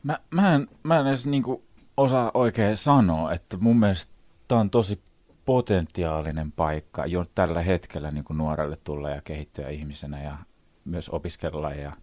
Mä, 0.04 0.19
mä, 0.32 0.56
en, 0.56 0.67
mä 0.84 0.99
en 0.99 1.08
edes 1.08 1.25
niinku 1.25 1.63
osaa 1.97 2.32
oikein 2.34 2.78
sanoa, 2.78 3.34
että 3.34 3.58
mun 3.58 3.80
mielestä 3.80 4.12
tämä 4.47 4.62
on 4.62 4.69
tosi 4.69 5.02
potentiaalinen 5.45 6.52
paikka 6.52 7.06
jo 7.06 7.25
tällä 7.36 7.62
hetkellä 7.62 8.12
niin 8.12 8.25
nuorelle 8.30 8.78
tulla 8.84 9.10
ja 9.10 9.21
kehittyä 9.21 9.69
ihmisenä 9.69 10.23
ja 10.23 10.38
myös 10.86 11.10
opiskella. 11.10 11.74
Ja, 11.74 11.94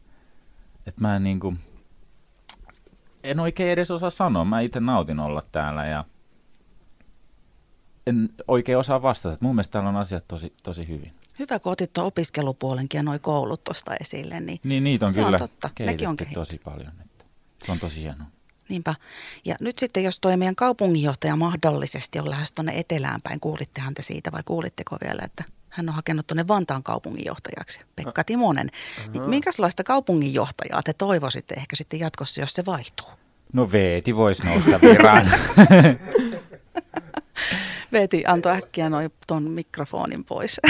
et 0.87 1.01
mä 1.01 1.17
en, 1.17 1.25
niin 1.25 1.41
kuin, 1.41 1.59
en 3.23 3.41
oikein 3.41 3.71
edes 3.71 3.91
osaa 3.91 4.11
sanoa. 4.11 4.45
Mä 4.45 4.61
itse 4.61 4.81
nautin 4.81 5.21
olla 5.21 5.43
täällä 5.53 5.87
ja 5.87 6.05
en 8.07 8.29
oikein 8.49 8.79
osaa 8.79 9.03
vastata. 9.03 9.35
Et 9.35 9.41
mun 9.41 9.55
mielestä 9.55 9.73
täällä 9.73 9.89
on 9.89 9.97
asiat 9.97 10.29
tosi, 10.29 10.55
tosi 10.62 10.89
hyvin. 10.89 11.12
Hyvä, 11.39 11.59
kun 11.59 11.73
otit 11.73 11.93
tuon 11.93 12.07
opiskelupuolenkin 12.07 12.99
ja 12.99 13.03
noi 13.03 13.19
koulut 13.19 13.65
tuosta 13.65 13.95
esille. 14.01 14.41
Niin, 14.41 14.61
Niin 14.65 14.85
niitä 14.85 15.05
on 15.05 15.12
Se 15.12 15.21
on 15.21 15.27
kyllä 15.27 15.39
totta. 15.39 15.71
Nekin 15.79 16.09
on 16.09 16.17
kehitetty 16.17 16.41
tosi 16.41 16.59
paljon. 16.65 16.93
Että 17.05 17.25
se 17.65 17.73
on 17.73 17.79
tosi 17.79 18.01
hienoa. 18.01 18.27
Niinpä. 18.69 18.95
Ja 19.45 19.57
nyt 19.61 19.79
sitten, 19.79 20.05
jos 20.05 20.21
toi 20.21 20.37
meidän 20.37 20.57
kaupunginjohtaja 20.57 21.37
mahdollisesti 21.37 22.19
on 22.19 22.31
lähes 22.31 22.53
tuonne 22.53 22.73
etelään 22.79 23.23
päin, 23.23 23.41
kuulittehan 23.41 23.95
te 23.95 24.03
siitä 24.03 24.33
vai 24.33 24.43
kuulitteko 24.45 24.97
vielä, 25.05 25.23
että 25.25 25.45
hän 25.77 25.89
on 25.89 25.95
hakenut 25.95 26.27
tuonne 26.27 26.49
Vantaan 26.49 26.83
kaupunginjohtajaksi, 26.83 27.81
Pekka 27.97 28.25
Timonen. 28.25 28.71
Niin 29.12 29.23
minkälaista 29.23 29.85
kaupunginjohtajaa 29.85 30.83
te 30.83 30.93
toivoisitte 30.93 31.55
ehkä 31.55 31.77
sitten 31.77 32.01
jatkossa, 32.01 32.41
jos 32.41 32.53
se 32.53 32.67
vaihtuu? 32.67 33.07
No 33.53 33.73
Veeti 33.73 34.17
voisi 34.17 34.45
nousta 34.45 34.81
viraan. 34.83 35.31
Veti 37.93 38.25
antoi 38.27 38.53
äkkiä 38.53 38.91
noin 38.91 39.12
ton 39.27 39.51
mikrofonin 39.51 40.25
pois. 40.25 40.61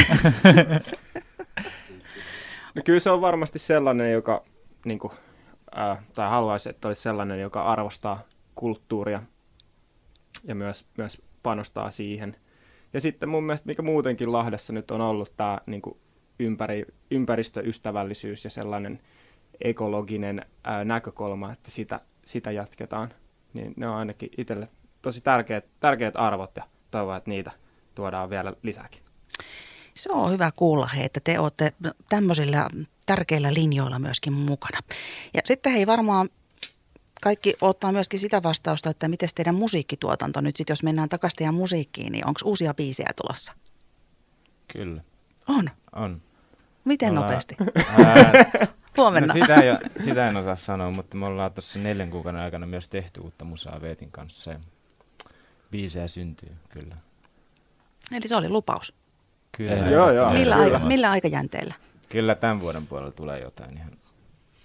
No 2.74 2.82
kyllä 2.84 3.00
se 3.00 3.10
on 3.10 3.20
varmasti 3.20 3.58
sellainen, 3.58 4.12
joka 4.12 4.42
niin 4.84 4.98
kuin, 4.98 5.12
ää, 5.74 6.02
tai 6.14 6.30
haluaisi, 6.30 6.70
että 6.70 6.88
olisi 6.88 7.02
sellainen, 7.02 7.40
joka 7.40 7.62
arvostaa 7.62 8.22
kulttuuria 8.54 9.22
ja 10.44 10.54
myös, 10.54 10.84
myös 10.96 11.22
panostaa 11.42 11.90
siihen. 11.90 12.36
Ja 12.96 13.00
sitten 13.00 13.28
mun 13.28 13.44
mielestä, 13.44 13.66
mikä 13.66 13.82
muutenkin 13.82 14.32
Lahdessa 14.32 14.72
nyt 14.72 14.90
on 14.90 15.00
ollut 15.00 15.36
tämä 15.36 15.60
niin 15.66 15.82
ympäri, 16.38 16.84
ympäristöystävällisyys 17.10 18.44
ja 18.44 18.50
sellainen 18.50 19.00
ekologinen 19.60 20.46
ää, 20.64 20.84
näkökulma, 20.84 21.52
että 21.52 21.70
sitä, 21.70 22.00
sitä 22.24 22.50
jatketaan, 22.50 23.08
niin 23.54 23.74
ne 23.76 23.88
on 23.88 23.96
ainakin 23.96 24.28
itselle 24.38 24.68
tosi 25.02 25.20
tärkeät, 25.20 25.64
tärkeät 25.80 26.14
arvot 26.16 26.50
ja 26.56 26.64
toivon, 26.90 27.16
että 27.16 27.30
niitä 27.30 27.50
tuodaan 27.94 28.30
vielä 28.30 28.52
lisääkin. 28.62 29.02
Se 29.94 30.12
on 30.12 30.32
hyvä 30.32 30.50
kuulla, 30.56 30.86
hei, 30.86 31.04
että 31.04 31.20
te 31.24 31.38
olette 31.38 31.72
tämmöisillä 32.08 32.68
tärkeillä 33.06 33.54
linjoilla 33.54 33.98
myöskin 33.98 34.32
mukana. 34.32 34.78
Ja 35.34 35.40
sitten 35.44 35.72
hei 35.72 35.86
varmaan 35.86 36.28
kaikki 37.22 37.54
ottaa 37.60 37.92
myöskin 37.92 38.18
sitä 38.20 38.42
vastausta, 38.42 38.90
että 38.90 39.08
miten 39.08 39.28
teidän 39.34 39.54
musiikkituotanto 39.54 40.40
nyt 40.40 40.56
sitten, 40.56 40.72
jos 40.72 40.82
mennään 40.82 41.08
takaisin 41.08 41.36
teidän 41.36 41.54
musiikkiin, 41.54 42.12
niin 42.12 42.26
onko 42.26 42.40
uusia 42.44 42.74
biisejä 42.74 43.10
tulossa? 43.22 43.52
Kyllä, 44.72 45.02
On. 45.48 45.70
on. 45.92 46.22
Miten 46.84 47.10
Ollaan- 47.10 47.24
nopeasti? 47.24 47.56
Ää, 48.04 48.32
Huomenna. 48.96 49.26
No 49.34 49.40
sitä, 49.40 49.54
ei, 49.54 49.72
sitä 50.04 50.28
en 50.28 50.36
osaa 50.36 50.56
sanoa, 50.56 50.90
mutta 50.90 51.16
me 51.16 51.26
ollaan 51.26 51.52
tuossa 51.52 51.78
neljän 51.78 52.10
kuukauden 52.10 52.40
aikana 52.40 52.66
myös 52.66 52.88
tehty 52.88 53.20
uutta 53.20 53.44
musaa 53.44 53.80
Veetin 53.80 54.10
kanssa. 54.10 54.50
Ja 54.50 54.58
biisejä 55.70 56.08
syntyy, 56.08 56.52
kyllä. 56.68 56.96
Eli 58.12 58.28
se 58.28 58.36
oli 58.36 58.48
lupaus. 58.48 58.94
Kyllä, 59.52 59.72
Joo, 59.90 60.10
joo. 60.10 60.30
Millä, 60.32 60.56
Kyllä. 60.56 60.74
aika, 60.74 60.78
millä 60.86 61.10
aikajänteellä? 61.10 61.74
kyllä 62.08 62.34
tämän 62.34 62.60
vuoden 62.60 62.86
puolella 62.86 63.12
tulee 63.12 63.40
jotain 63.40 63.76
ihan, 63.76 63.92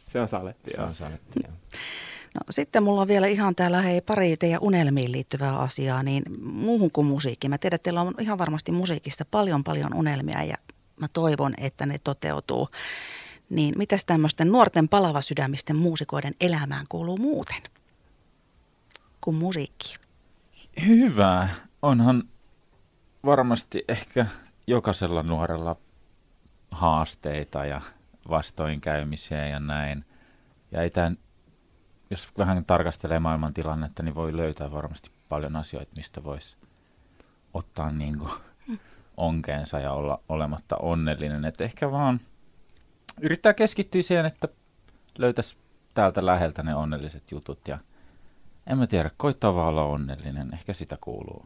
Se 0.04 0.22
on 0.22 0.28
saletti, 0.28 0.72
se 0.76 0.82
on 0.82 0.96
saletti. 0.96 1.40
joo. 1.44 1.54
No, 2.34 2.40
sitten 2.50 2.84
mulla 2.84 3.02
on 3.02 3.08
vielä 3.08 3.28
ihan 3.28 3.56
täällä 3.56 3.82
hei, 3.82 4.02
pari 4.02 4.38
teidän 4.38 4.62
unelmiin 4.62 5.12
liittyvää 5.12 5.58
asiaa, 5.58 6.04
niin 6.04 6.24
muuhun 6.42 6.92
kuin 6.92 7.08
musiikki. 7.08 7.50
Mä 7.50 7.58
tiedän, 7.58 7.76
että 7.76 7.84
teillä 7.84 8.02
on 8.02 8.14
ihan 8.20 8.38
varmasti 8.38 8.72
musiikissa 8.72 9.26
paljon 9.32 9.64
paljon 9.64 9.94
unelmia 9.94 10.44
ja 10.44 10.58
mä 11.00 11.08
toivon, 11.14 11.54
että 11.58 11.86
ne 11.86 11.98
toteutuu. 12.04 12.70
Niin 13.50 13.78
mitäs 13.78 14.06
tämmöisten 14.06 14.48
nuorten 14.52 14.90
palava 14.90 15.22
sydämisten 15.22 15.76
muusikoiden 15.76 16.36
elämään 16.42 16.86
kuuluu 16.90 17.18
muuten 17.18 17.62
kuin 19.22 19.36
musiikki? 19.36 19.96
Hyvä. 20.88 21.50
Onhan 21.82 22.24
varmasti 23.26 23.84
ehkä 23.88 24.26
jokaisella 24.68 25.24
nuorella 25.24 25.76
haasteita 26.72 27.66
ja 27.66 27.82
vastoinkäymisiä 28.30 29.48
ja 29.48 29.60
näin. 29.60 30.06
Ja 30.72 30.82
ei 30.82 30.90
tämän, 30.90 31.18
jos 32.12 32.32
vähän 32.38 32.66
tarkastelee 32.66 33.20
maailman 33.20 33.54
tilannetta, 33.54 34.04
niin 34.04 34.16
voi 34.16 34.38
löytää 34.38 34.72
varmasti 34.72 35.12
paljon 35.30 35.56
asioita, 35.56 35.92
mistä 35.98 36.24
voisi 36.24 36.58
ottaa 37.54 37.92
niin 37.92 38.20
kuin 38.20 38.32
onkeensa 39.18 39.80
ja 39.80 39.92
olla 39.92 40.20
olematta 40.30 40.78
onnellinen. 40.78 41.46
Et 41.46 41.62
ehkä 41.62 41.92
vaan 41.92 42.20
yrittää 43.22 43.54
keskittyä 43.54 44.02
siihen, 44.02 44.26
että 44.26 44.48
löytäisi 45.18 45.58
täältä 45.94 46.26
läheltä 46.26 46.64
ne 46.64 46.76
onnelliset 46.76 47.32
jutut 47.32 47.68
ja 47.68 47.78
en 48.68 48.78
mä 48.78 48.88
tiedä, 48.88 49.12
koittaa 49.18 49.56
vaan 49.56 49.68
olla 49.68 49.84
onnellinen. 49.84 50.54
Ehkä 50.54 50.74
sitä 50.74 50.98
kuuluu 51.02 51.46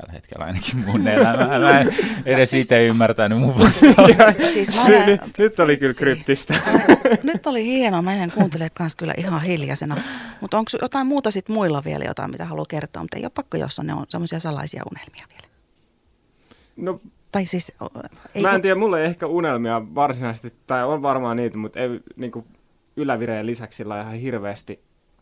tällä 0.00 0.12
hetkellä 0.12 0.44
ainakin 0.44 0.78
mun 0.86 1.08
elämään. 1.08 1.60
Mä 1.62 1.80
en 1.80 1.88
edes 2.26 2.54
itse 2.54 2.86
ymmärtänyt 2.86 3.38
mun 3.38 3.58
vastausta. 3.58 4.32
Siis 4.52 4.76
mä 4.76 4.88
Nyt, 4.88 4.98
näen- 4.98 5.06
nyt, 5.06 5.38
nyt 5.38 5.60
oli 5.60 5.76
kyllä 5.76 5.88
Vitsi. 5.90 6.04
kryptistä. 6.04 6.54
Nyt 7.22 7.46
oli 7.46 7.64
hienoa, 7.64 8.02
mä 8.02 8.14
en 8.14 8.30
kuuntele 8.32 8.70
kans 8.70 8.96
kyllä 8.96 9.14
ihan 9.16 9.42
hiljaisena. 9.42 9.96
Mutta 10.40 10.58
onko 10.58 10.70
jotain 10.82 11.06
muuta 11.06 11.30
sit 11.30 11.48
muilla 11.48 11.82
vielä 11.84 12.04
jotain, 12.04 12.30
mitä 12.30 12.44
haluaa 12.44 12.66
kertoa? 12.68 13.02
Mutta 13.02 13.16
ei 13.16 13.24
ole 13.24 13.30
pakko, 13.34 13.56
jos 13.56 13.78
on, 13.78 13.86
ne 13.86 13.94
on 13.94 14.06
semmoisia 14.08 14.40
salaisia 14.40 14.82
unelmia 14.90 15.26
vielä. 15.32 15.48
No, 16.76 17.00
Tai 17.32 17.46
siis, 17.46 17.72
ei, 18.34 18.42
mä 18.42 18.52
en 18.54 18.62
tiedä, 18.62 18.74
mulla 18.80 18.98
ei 19.00 19.06
ehkä 19.06 19.26
unelmia 19.26 19.82
varsinaisesti, 19.94 20.52
tai 20.66 20.84
on 20.84 21.02
varmaan 21.02 21.36
niitä, 21.36 21.58
mutta 21.58 21.80
ei 21.80 21.88
niinku 22.16 22.44
ylävireen 22.96 23.46
lisäksi 23.46 23.76
sillä 23.76 24.00
ihan 24.00 24.14
hirveästi. 24.14 24.80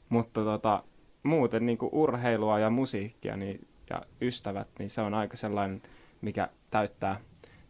Mutta 0.08 0.44
tota, 0.44 0.82
muuten 1.22 1.66
niinku 1.66 1.88
urheilua 1.92 2.58
ja 2.58 2.70
musiikkia 2.70 3.36
niin, 3.36 3.66
ja 3.92 4.02
ystävät, 4.22 4.68
niin 4.78 4.90
se 4.90 5.00
on 5.00 5.14
aika 5.14 5.36
sellainen, 5.36 5.82
mikä 6.20 6.48
täyttää, 6.70 7.20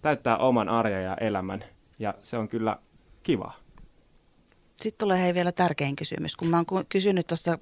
täyttää 0.02 0.36
oman 0.36 0.68
arjen 0.68 1.04
ja 1.04 1.16
elämän. 1.20 1.64
Ja 1.98 2.14
se 2.22 2.38
on 2.38 2.48
kyllä 2.48 2.76
kiva. 3.22 3.52
Sitten 4.76 4.98
tulee 4.98 5.20
hei 5.22 5.34
vielä 5.34 5.52
tärkein 5.52 5.96
kysymys, 5.96 6.36
kun 6.36 6.48
mä 6.48 6.56
oon 6.56 6.86
kysynyt 6.88 7.26
tuossa 7.26 7.58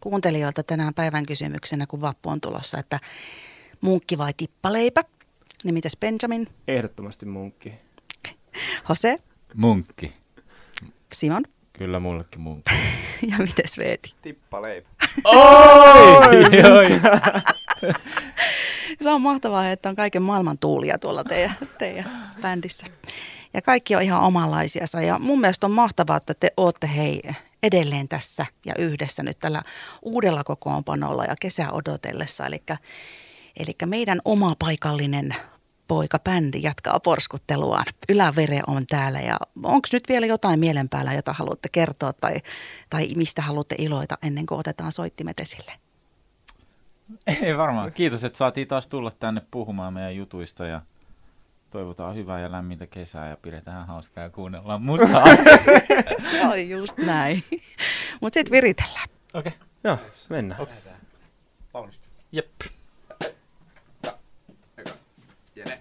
kuuntelijoilta 0.00 0.62
tänään 0.62 0.94
päivän 0.94 1.26
kysymyksenä, 1.26 1.86
kun 1.86 2.00
vappu 2.00 2.28
on 2.28 2.40
tulossa, 2.40 2.78
että 2.78 3.00
munkki 3.80 4.18
vai 4.18 4.32
tippaleipä? 4.36 5.04
Niin 5.64 5.74
mitäs 5.74 5.96
Benjamin, 6.00 6.48
Ehdottomasti 6.68 7.26
munkki. 7.26 7.72
Jose, 8.88 9.18
Munkki. 9.54 10.12
Simon 11.12 11.44
Kyllä 11.72 12.00
mullekin 12.00 12.40
mun. 12.40 12.62
ja 13.30 13.38
mitäs 13.38 13.78
Veeti? 13.78 14.14
Tippaleipä. 14.22 14.88
Oi, 15.24 16.62
oi. 16.72 17.00
Se 19.02 19.10
on 19.10 19.20
mahtavaa, 19.20 19.70
että 19.70 19.88
on 19.88 19.96
kaiken 19.96 20.22
maailman 20.22 20.58
tuulia 20.58 20.98
tuolla 20.98 21.24
teidän, 21.24 21.56
teidän 21.78 22.32
bändissä. 22.42 22.86
Ja 23.54 23.62
kaikki 23.62 23.96
on 23.96 24.02
ihan 24.02 24.22
omanlaisiansa. 24.22 25.02
Ja 25.02 25.18
mun 25.18 25.40
mielestä 25.40 25.66
on 25.66 25.72
mahtavaa, 25.72 26.16
että 26.16 26.34
te 26.34 26.52
ootte 26.56 26.90
hei 26.96 27.22
edelleen 27.62 28.08
tässä 28.08 28.46
ja 28.66 28.74
yhdessä 28.78 29.22
nyt 29.22 29.38
tällä 29.38 29.62
uudella 30.02 30.44
kokoonpanolla 30.44 31.24
ja 31.24 31.34
kesää 31.40 31.72
odotellessa. 31.72 32.46
Eli, 32.46 32.62
eli 33.56 33.74
meidän 33.86 34.20
oma 34.24 34.56
paikallinen 34.58 35.34
poika 35.88 36.18
bändi 36.18 36.62
jatkaa 36.62 37.00
porskutteluaan. 37.00 37.84
Ylävere 38.08 38.60
on 38.66 38.86
täällä 38.86 39.20
ja 39.20 39.36
onko 39.62 39.88
nyt 39.92 40.04
vielä 40.08 40.26
jotain 40.26 40.60
mielen 40.60 40.88
päällä, 40.88 41.12
jota 41.12 41.32
haluatte 41.32 41.68
kertoa 41.72 42.12
tai, 42.12 42.34
tai 42.90 43.08
mistä 43.16 43.42
haluatte 43.42 43.74
iloita 43.78 44.18
ennen 44.22 44.46
kuin 44.46 44.58
otetaan 44.58 44.92
soittimet 44.92 45.40
esille? 45.40 45.72
Ei 47.42 47.58
varmaan. 47.58 47.92
Kiitos, 47.92 48.24
että 48.24 48.36
saatiin 48.36 48.68
taas 48.68 48.86
tulla 48.86 49.10
tänne 49.10 49.42
puhumaan 49.50 49.92
meidän 49.94 50.16
jutuista 50.16 50.66
ja 50.66 50.82
toivotaan 51.70 52.14
hyvää 52.14 52.40
ja 52.40 52.52
lämmintä 52.52 52.86
kesää 52.86 53.28
ja 53.28 53.36
pidetään 53.36 53.86
hauskaa 53.86 54.24
ja 54.24 54.30
kuunnellaan 54.30 54.82
musaa. 54.82 55.24
Se 56.30 56.46
on 56.46 56.68
just 56.68 56.98
näin. 56.98 57.44
Mutta 58.20 58.34
sitten 58.34 58.52
viritellään. 58.52 59.08
Okei. 59.34 59.52
Joo, 59.84 59.98
mennään. 60.28 60.66
Valmista. 61.74 62.08
Jep. 62.32 62.50
Jene. 65.56 65.80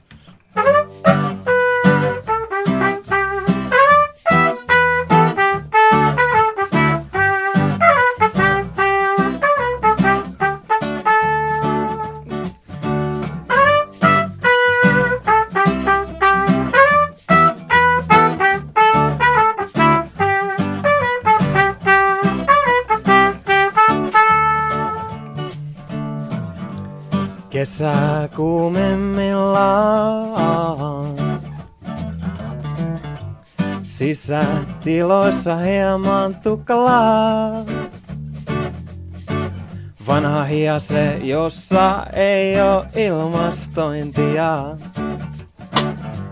Kesä 27.61 27.93
kuumemmillaan. 28.35 31.05
Sisätiloissa 33.83 35.55
hieman 35.55 36.35
tukalaa. 36.35 37.51
Vanha 40.07 40.43
hiase, 40.43 41.17
jossa 41.23 42.05
ei 42.13 42.61
oo 42.61 42.85
ilmastointia. 42.95 44.65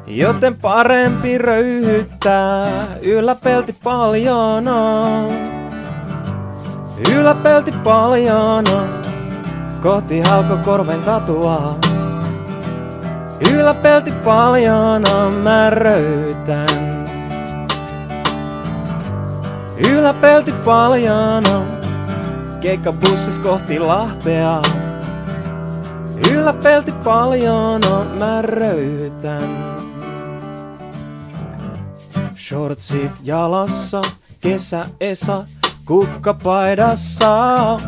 Joten 0.08 0.58
parempi 0.58 1.38
röyhyttää 1.38 2.88
yläpelti 3.02 3.76
paljon 3.84 4.68
on. 4.68 5.30
Yläpelti 7.12 7.72
paljon 7.72 8.68
on. 8.68 8.99
Kohti 9.82 10.22
halkokorven 10.22 11.04
katua. 11.04 11.76
Yläpelti 13.52 14.12
paljon 14.12 15.12
on 15.16 15.34
mä 15.34 15.70
röytän. 15.70 16.68
Yläpelti 19.92 20.52
paljon 20.52 21.48
on. 21.48 21.66
Keikkabussis 22.62 23.40
kohti 23.40 23.80
Lahtea. 23.80 24.62
Yläpelti 26.32 26.92
paljon 26.92 27.86
on 27.92 28.08
mä 28.18 28.42
röytän. 28.42 29.70
Shortsit 32.38 33.12
jalassa, 33.24 34.02
kesä 34.40 34.86
Esa, 35.00 35.46
kukkapaidassa. 35.86 37.80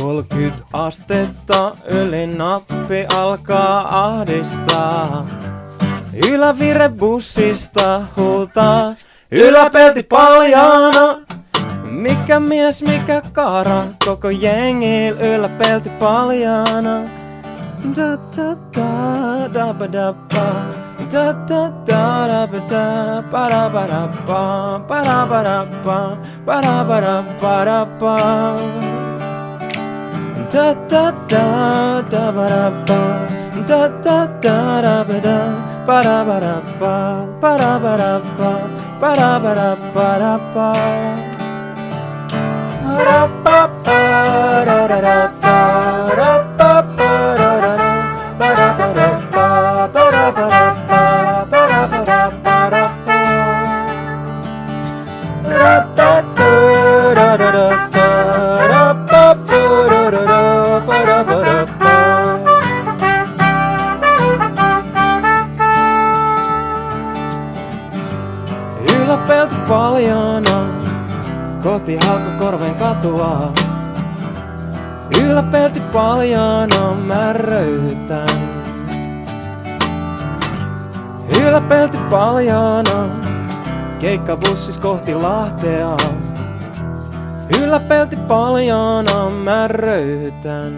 30 0.00 0.52
astetta 0.72 1.72
yli 1.90 2.26
nappi 2.26 3.06
alkaa 3.16 4.04
ahdistaa. 4.04 5.26
Ylävire 6.28 6.88
bussista 6.88 8.02
huutaa, 8.16 8.94
yläpelti 9.30 10.02
paljana. 10.02 11.20
Mikä 11.84 12.40
mies, 12.40 12.82
mikä 12.82 13.22
kaara, 13.32 13.84
koko 14.04 14.30
jengi 14.30 15.08
yläpelti 15.08 15.90
paljana. 15.90 17.00
Da 17.96 18.16
da 18.36 18.56
da 18.76 19.54
da 19.54 19.74
ba 19.74 19.92
da 19.92 20.12
ba. 20.12 20.46
Da 21.12 21.32
da 21.48 21.70
da 21.86 22.28
da 22.28 22.46
ba 22.46 22.60
da 22.70 23.22
ba 23.32 23.48
da 23.50 23.68
ba 23.68 23.86
da 23.86 24.08
ba 24.26 24.80
ba 24.88 25.02
da 25.04 25.26
ba 25.26 25.42
da 25.42 25.66
ba 25.84 26.16
ba 26.46 26.60
da 26.62 26.84
ba 26.84 27.00
da 27.00 27.24
ba 27.40 27.64
da 27.64 27.86
ba. 28.00 28.89
Da 30.52 30.74
da 30.88 31.12
da 31.28 32.02
da 32.10 32.32
ba 32.32 32.48
da 32.48 32.70
ba. 32.86 33.00
Da 33.68 33.88
da 34.04 34.26
da 34.42 34.80
da 34.82 35.04
ba 35.08 35.18
da. 35.26 35.38
Ba 35.86 36.02
da 36.02 36.24
ba 36.28 36.36
da 36.40 36.54
ba. 36.80 36.94
Ba 37.40 37.56
da 37.60 37.72
ba 37.82 37.92
da 38.02 38.12
ba. 38.38 38.52
Ba 39.00 39.10
da 39.20 39.30
ba 39.44 39.52
da 39.54 39.70
ba 39.94 40.08
da 40.22 40.32
ba. 40.54 40.68
Ra 43.06 43.20
ba 43.44 43.58
ba 43.84 44.00
da 44.66 44.78
da 44.90 44.98
da 45.06 45.39
kohti 71.80 71.96
halkokorven 72.06 72.74
katua. 72.74 73.52
Yläpelti 75.22 75.80
paljaana 75.80 76.94
mä 76.94 77.32
röytän. 77.32 78.28
Yläpelti 81.42 81.98
paljaana, 82.10 83.08
keikkabussis 83.98 84.78
kohti 84.78 85.14
Lahtea. 85.14 85.96
Yläpelti 87.62 88.16
paljaana 88.16 89.30
mä 89.30 89.68
röytän. 89.68 90.74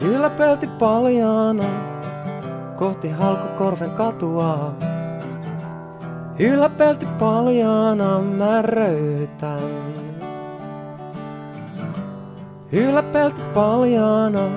Yläpelti 0.00 0.66
paljaana, 0.66 1.64
kohti 2.76 3.10
halkokorven 3.10 3.90
katua. 3.90 4.74
Yläpelti 6.38 7.06
paljaana 7.06 8.20
mä 8.20 8.62
röytän. 8.62 9.86
Yläpelti 12.72 13.42
paljaana, 13.54 14.48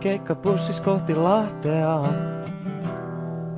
keikkabussis 0.00 0.80
kohti 0.80 1.14
Lahtea. 1.14 2.04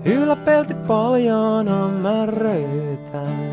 Yläpelti 0.04 0.74
paljaana 0.74 1.88
mä 1.88 2.26
röytän. 2.26 3.50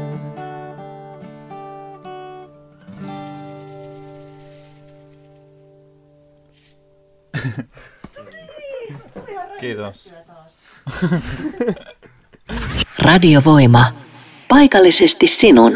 Kiitos. 9.59 10.13
Radiovoima. 13.07 13.85
Paikallisesti 14.47 15.27
sinun. 15.27 15.71